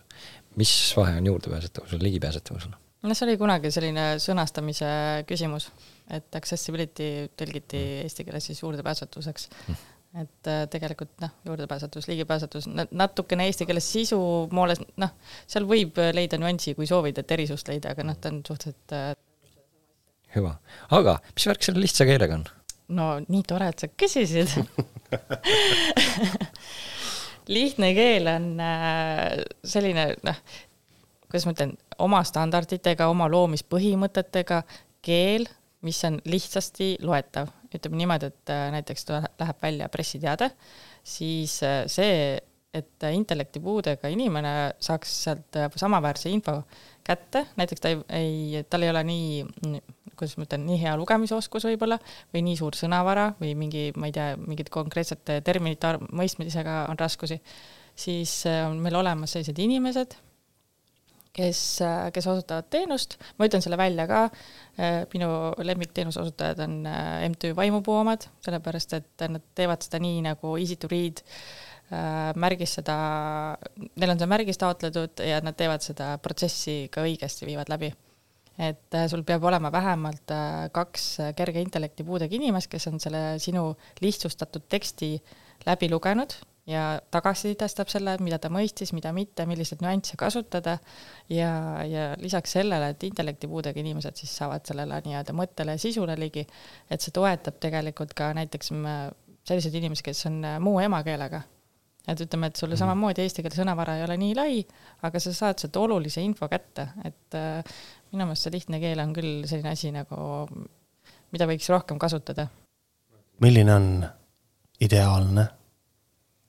mis 0.55 0.73
vahe 0.97 1.17
on 1.19 1.27
juurdepääsetavusel, 1.33 2.03
ligipääsetavusel? 2.03 2.77
no 3.03 3.13
see 3.13 3.27
oli 3.27 3.37
kunagi 3.37 3.71
selline 3.71 4.05
sõnastamise 4.23 4.87
küsimus, 5.29 5.69
et 6.09 6.39
accessibility 6.39 7.27
tõlgiti 7.37 7.81
mm. 7.81 8.07
eesti 8.07 8.25
keeles 8.25 8.49
siis 8.51 8.63
juurdepääsetuseks 8.63 9.49
mm 9.67 9.83
et 10.21 10.49
äh, 10.49 10.63
tegelikult 10.71 11.11
noh, 11.23 11.33
juurdepääsetus, 11.47 12.07
ligipääsetus, 12.07 12.69
natukene 12.71 13.47
eesti 13.49 13.67
keeles 13.67 13.87
sisu 13.91 14.19
mooles, 14.55 14.81
noh, 15.01 15.15
seal 15.47 15.67
võib 15.69 15.99
leida 16.15 16.39
nüansi, 16.39 16.75
kui 16.77 16.87
soovid, 16.89 17.19
et 17.19 17.35
erisust 17.35 17.71
leida, 17.71 17.95
aga 17.95 18.07
noh, 18.07 18.19
ta 18.19 18.31
on 18.31 18.41
suhteliselt 18.47 18.95
äh... 18.95 19.09
hüva, 20.37 20.55
aga 20.95 21.19
mis 21.33 21.49
värk 21.51 21.67
selle 21.67 21.83
lihtsa 21.83 22.07
keelega 22.07 22.39
on? 22.39 22.47
no 22.95 23.15
nii 23.25 23.43
tore, 23.47 23.71
et 23.71 23.81
sa 23.81 23.89
küsisid. 23.89 24.51
Lihtne 27.55 27.91
keel 27.93 28.27
on 28.29 28.45
äh, 28.61 29.41
selline 29.67 30.07
noh, 30.25 30.39
kuidas 31.27 31.45
ma 31.45 31.53
ütlen, 31.53 31.75
oma 32.01 32.23
standarditega, 32.25 33.09
oma 33.11 33.27
loomispõhimõtetega 33.31 34.63
keel, 35.05 35.45
mis 35.85 35.99
on 36.07 36.17
lihtsasti 36.25 36.95
loetav 37.05 37.51
ütleme 37.77 37.99
niimoodi, 37.99 38.31
et 38.31 38.51
äh, 38.53 38.67
näiteks 38.75 39.07
läheb 39.13 39.61
välja 39.63 39.89
pressiteade, 39.91 40.51
siis 41.05 41.57
äh, 41.65 41.83
see, 41.91 42.35
et 42.75 43.05
intellektipuudega 43.07 44.09
inimene 44.11 44.55
saaks 44.83 45.13
sealt 45.27 45.59
äh, 45.59 45.69
samaväärse 45.79 46.31
info 46.33 46.59
kätte, 47.05 47.45
näiteks 47.59 47.83
ta 47.83 47.93
ei, 47.93 48.01
ei, 48.17 48.65
tal 48.69 48.83
ei 48.83 48.91
ole 48.91 49.05
nii, 49.07 49.79
kuidas 50.15 50.35
ma 50.39 50.47
ütlen, 50.47 50.65
nii 50.67 50.81
hea 50.81 50.97
lugemisoskus 50.99 51.67
võib-olla 51.69 51.99
või 52.33 52.43
nii 52.49 52.59
suur 52.59 52.77
sõnavara 52.77 53.29
või 53.39 53.53
mingi, 53.59 53.87
ma 53.95 54.09
ei 54.09 54.15
tea, 54.15 54.35
mingite 54.41 54.73
konkreetsete 54.73 55.39
terminite 55.45 55.95
mõistmisega 56.11 56.85
on 56.91 56.99
raskusi, 56.99 57.39
siis 57.95 58.41
on 58.49 58.79
meil 58.83 58.97
olemas 58.99 59.35
sellised 59.35 59.59
inimesed 59.61 60.17
kes, 61.35 61.59
kes 62.15 62.27
osutavad 62.31 62.69
teenust, 62.71 63.17
ma 63.39 63.49
ütlen 63.49 63.63
selle 63.63 63.77
välja 63.79 64.07
ka, 64.09 64.21
minu 65.13 65.29
lemmikteenuse 65.67 66.21
osutajad 66.23 66.63
on 66.65 66.79
äh, 66.89 67.27
MTÜ 67.29 67.53
Vaimupuu 67.55 67.99
omad, 68.01 68.27
sellepärast 68.45 68.97
et 68.97 69.27
nad 69.31 69.43
teevad 69.57 69.83
seda 69.85 70.01
nii 70.03 70.23
nagu 70.25 70.55
easy 70.59 70.77
to 70.79 70.89
read, 70.91 71.21
äh, 71.91 72.31
märgis 72.39 72.77
seda, 72.79 72.97
neil 73.95 74.15
on 74.15 74.21
see 74.21 74.31
märgis 74.31 74.59
taotletud 74.61 75.23
ja 75.27 75.41
nad 75.43 75.57
teevad 75.59 75.83
seda 75.85 76.15
protsessi 76.23 76.85
ka 76.91 77.05
õigesti, 77.07 77.47
viivad 77.49 77.71
läbi. 77.71 77.93
et 78.55 78.95
äh, 78.95 79.07
sul 79.11 79.25
peab 79.27 79.43
olema 79.43 79.67
vähemalt 79.71 80.31
kaks 80.71 81.07
kerge 81.35 81.59
intellektipuudega 81.59 82.35
inimest, 82.37 82.71
kes 82.71 82.87
on 82.87 83.01
selle 83.03 83.23
sinu 83.43 83.73
lihtsustatud 83.99 84.69
teksti 84.71 85.17
läbi 85.67 85.89
lugenud 85.91 86.37
ja 86.69 86.83
tagasisidestab 87.13 87.89
selle, 87.91 88.15
mida 88.25 88.39
ta 88.41 88.49
mõistis, 88.53 88.91
mida 88.97 89.11
mitte, 89.15 89.45
milliseid 89.49 89.83
nüansse 89.85 90.17
kasutada 90.17 90.77
ja, 91.29 91.49
ja 91.85 92.05
lisaks 92.21 92.55
sellele, 92.57 92.89
et 92.93 93.03
intellektipuudega 93.05 93.81
inimesed 93.81 94.17
siis 94.17 94.33
saavad 94.39 94.65
sellele 94.65 94.97
nii-öelda 95.05 95.35
mõttele 95.37 95.75
ja 95.77 95.81
sisule 95.81 96.15
ligi, 96.19 96.45
et 96.89 97.05
see 97.05 97.13
toetab 97.13 97.59
tegelikult 97.61 98.15
ka 98.17 98.31
näiteks 98.37 98.73
selliseid 99.45 99.77
inimesi, 99.77 100.05
kes 100.07 100.25
on 100.31 100.39
äh, 100.45 100.55
muu 100.59 100.79
emakeelega. 100.81 101.41
et 102.05 102.19
ütleme, 102.21 102.47
et 102.47 102.55
sulle 102.55 102.75
mhm. 102.75 102.79
samamoodi 102.79 103.23
eesti 103.23 103.41
keele 103.41 103.57
sõnavara 103.57 103.95
ei 103.97 104.03
ole 104.05 104.17
nii 104.21 104.33
lai, 104.37 104.59
aga 105.07 105.21
sa 105.21 105.33
saad 105.33 105.61
sealt 105.61 105.77
olulise 105.81 106.21
info 106.21 106.49
kätte, 106.49 106.87
et 107.05 107.37
äh, 107.37 107.77
minu 108.11 108.25
meelest 108.25 108.45
see 108.45 108.53
lihtne 108.53 108.79
keel 108.81 109.01
on 109.01 109.13
küll 109.13 109.45
selline 109.49 109.73
asi 109.73 109.93
nagu, 109.93 110.47
mida 111.33 111.49
võiks 111.49 111.69
rohkem 111.73 112.01
kasutada. 112.01 112.47
milline 113.41 113.73
on 113.73 113.87
ideaalne 114.81 115.45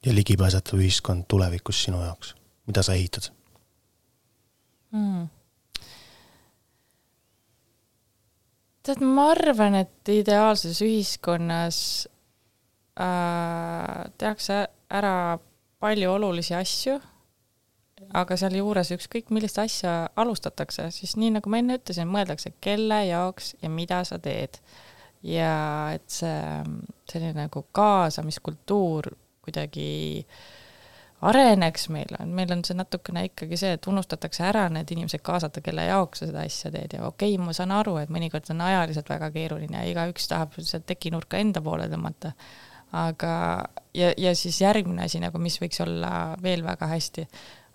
ja 0.07 0.14
ligipääsetav 0.14 0.79
ühiskond 0.79 1.27
tulevikus 1.29 1.83
sinu 1.85 2.03
jaoks, 2.05 2.35
mida 2.66 2.83
sa 2.87 2.95
ehitad 2.95 3.31
mm.? 4.95 5.27
tead, 8.87 9.03
ma 9.03 9.31
arvan, 9.35 9.81
et 9.83 10.12
ideaalses 10.14 10.79
ühiskonnas 10.85 11.79
äh, 13.01 14.07
tehakse 14.19 14.62
ära 14.95 15.38
palju 15.83 16.12
olulisi 16.12 16.55
asju, 16.55 16.97
aga 18.16 18.37
sealjuures 18.38 18.92
ükskõik 18.95 19.33
millist 19.35 19.59
asja 19.59 19.97
alustatakse, 20.16 20.90
siis 20.95 21.16
nii 21.19 21.35
nagu 21.38 21.51
ma 21.51 21.61
enne 21.62 21.81
ütlesin, 21.81 22.09
mõeldakse, 22.12 22.55
kelle 22.62 23.03
jaoks 23.09 23.57
ja 23.62 23.73
mida 23.73 24.05
sa 24.07 24.21
teed. 24.23 24.61
ja 25.27 25.90
et 25.97 26.05
see 26.12 26.40
selline 27.11 27.33
nagu 27.35 27.64
kaasamiskultuur 27.75 29.09
kuidagi 29.46 30.26
areneks 31.26 31.88
meil 31.92 32.12
on, 32.20 32.32
meil 32.37 32.52
on 32.52 32.62
see 32.66 32.76
natukene 32.76 33.24
ikkagi 33.30 33.59
see, 33.61 33.72
et 33.78 33.88
unustatakse 33.88 34.44
ära 34.46 34.66
need 34.72 34.90
inimesed 34.92 35.22
kaasata, 35.24 35.62
kelle 35.64 35.87
jaoks 35.88 36.22
sa 36.22 36.28
seda 36.28 36.44
asja 36.44 36.72
teed 36.74 36.98
ja 36.98 37.06
okei 37.06 37.35
okay,, 37.35 37.44
ma 37.46 37.54
saan 37.56 37.72
aru, 37.74 37.96
et 38.02 38.12
mõnikord 38.12 38.48
on 38.52 38.61
ajaliselt 38.66 39.09
väga 39.11 39.30
keeruline 39.35 39.80
ja 39.80 39.92
igaüks 39.94 40.28
tahab 40.32 40.56
seda 40.61 40.85
tekinurka 40.92 41.40
enda 41.40 41.62
poole 41.64 41.88
tõmmata. 41.92 42.35
aga, 42.96 43.32
ja, 43.96 44.12
ja 44.16 44.35
siis 44.37 44.61
järgmine 44.61 45.09
asi 45.09 45.20
nagu, 45.20 45.40
mis 45.42 45.56
võiks 45.61 45.80
olla 45.82 46.37
veel 46.42 46.62
väga 46.64 46.87
hästi, 46.92 47.26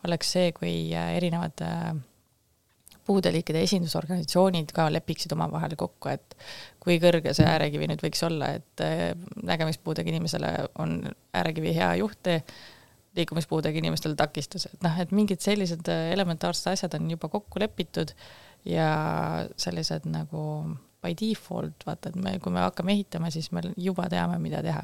oleks 0.08 0.32
see, 0.38 0.54
kui 0.56 0.76
erinevad 0.94 1.66
äh, 1.66 1.92
puudeliikide 3.12 3.64
esindusorganisatsioonid 3.68 4.72
ka 4.76 4.88
lepiksid 4.94 5.36
omavahel 5.36 5.76
kokku, 5.80 6.12
et 6.12 6.36
kui 6.82 7.00
kõrge 7.04 7.36
see 7.38 7.48
äärekivi 7.48 7.90
nüüd 7.92 8.04
võiks 8.04 8.24
olla, 8.28 8.54
et 8.60 8.84
äh, 8.86 9.10
nägemispuudega 9.44 10.14
inimesele 10.14 10.54
on 10.82 11.02
äärekivi 11.38 11.76
hea 11.76 11.94
juhttee, 12.02 12.42
liikumispuudega 13.16 13.82
inimestel 13.82 14.16
takistus, 14.20 14.70
et 14.70 14.86
noh, 14.86 14.96
et 15.04 15.12
mingid 15.12 15.44
sellised 15.44 15.90
elementaarsed 15.92 16.72
asjad 16.72 16.96
on 16.96 17.10
juba 17.12 17.28
kokku 17.34 17.60
lepitud 17.60 18.14
ja 18.66 18.88
sellised 19.60 20.08
nagu 20.08 20.46
by 21.02 21.16
default, 21.18 21.84
vaata, 21.86 22.12
et 22.12 22.16
me, 22.16 22.38
kui 22.40 22.54
me 22.54 22.62
hakkame 22.64 22.94
ehitama, 22.94 23.32
siis 23.34 23.50
me 23.52 23.66
juba 23.78 24.06
teame, 24.10 24.38
mida 24.40 24.62
teha, 24.64 24.84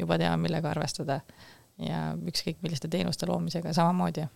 juba 0.00 0.18
teame, 0.18 0.40
millega 0.48 0.72
arvestada 0.72 1.20
ja 1.78 2.08
ükskõik 2.18 2.64
milliste 2.64 2.90
teenuste 2.90 3.28
loomisega 3.30 3.76
samamoodi 3.76 4.26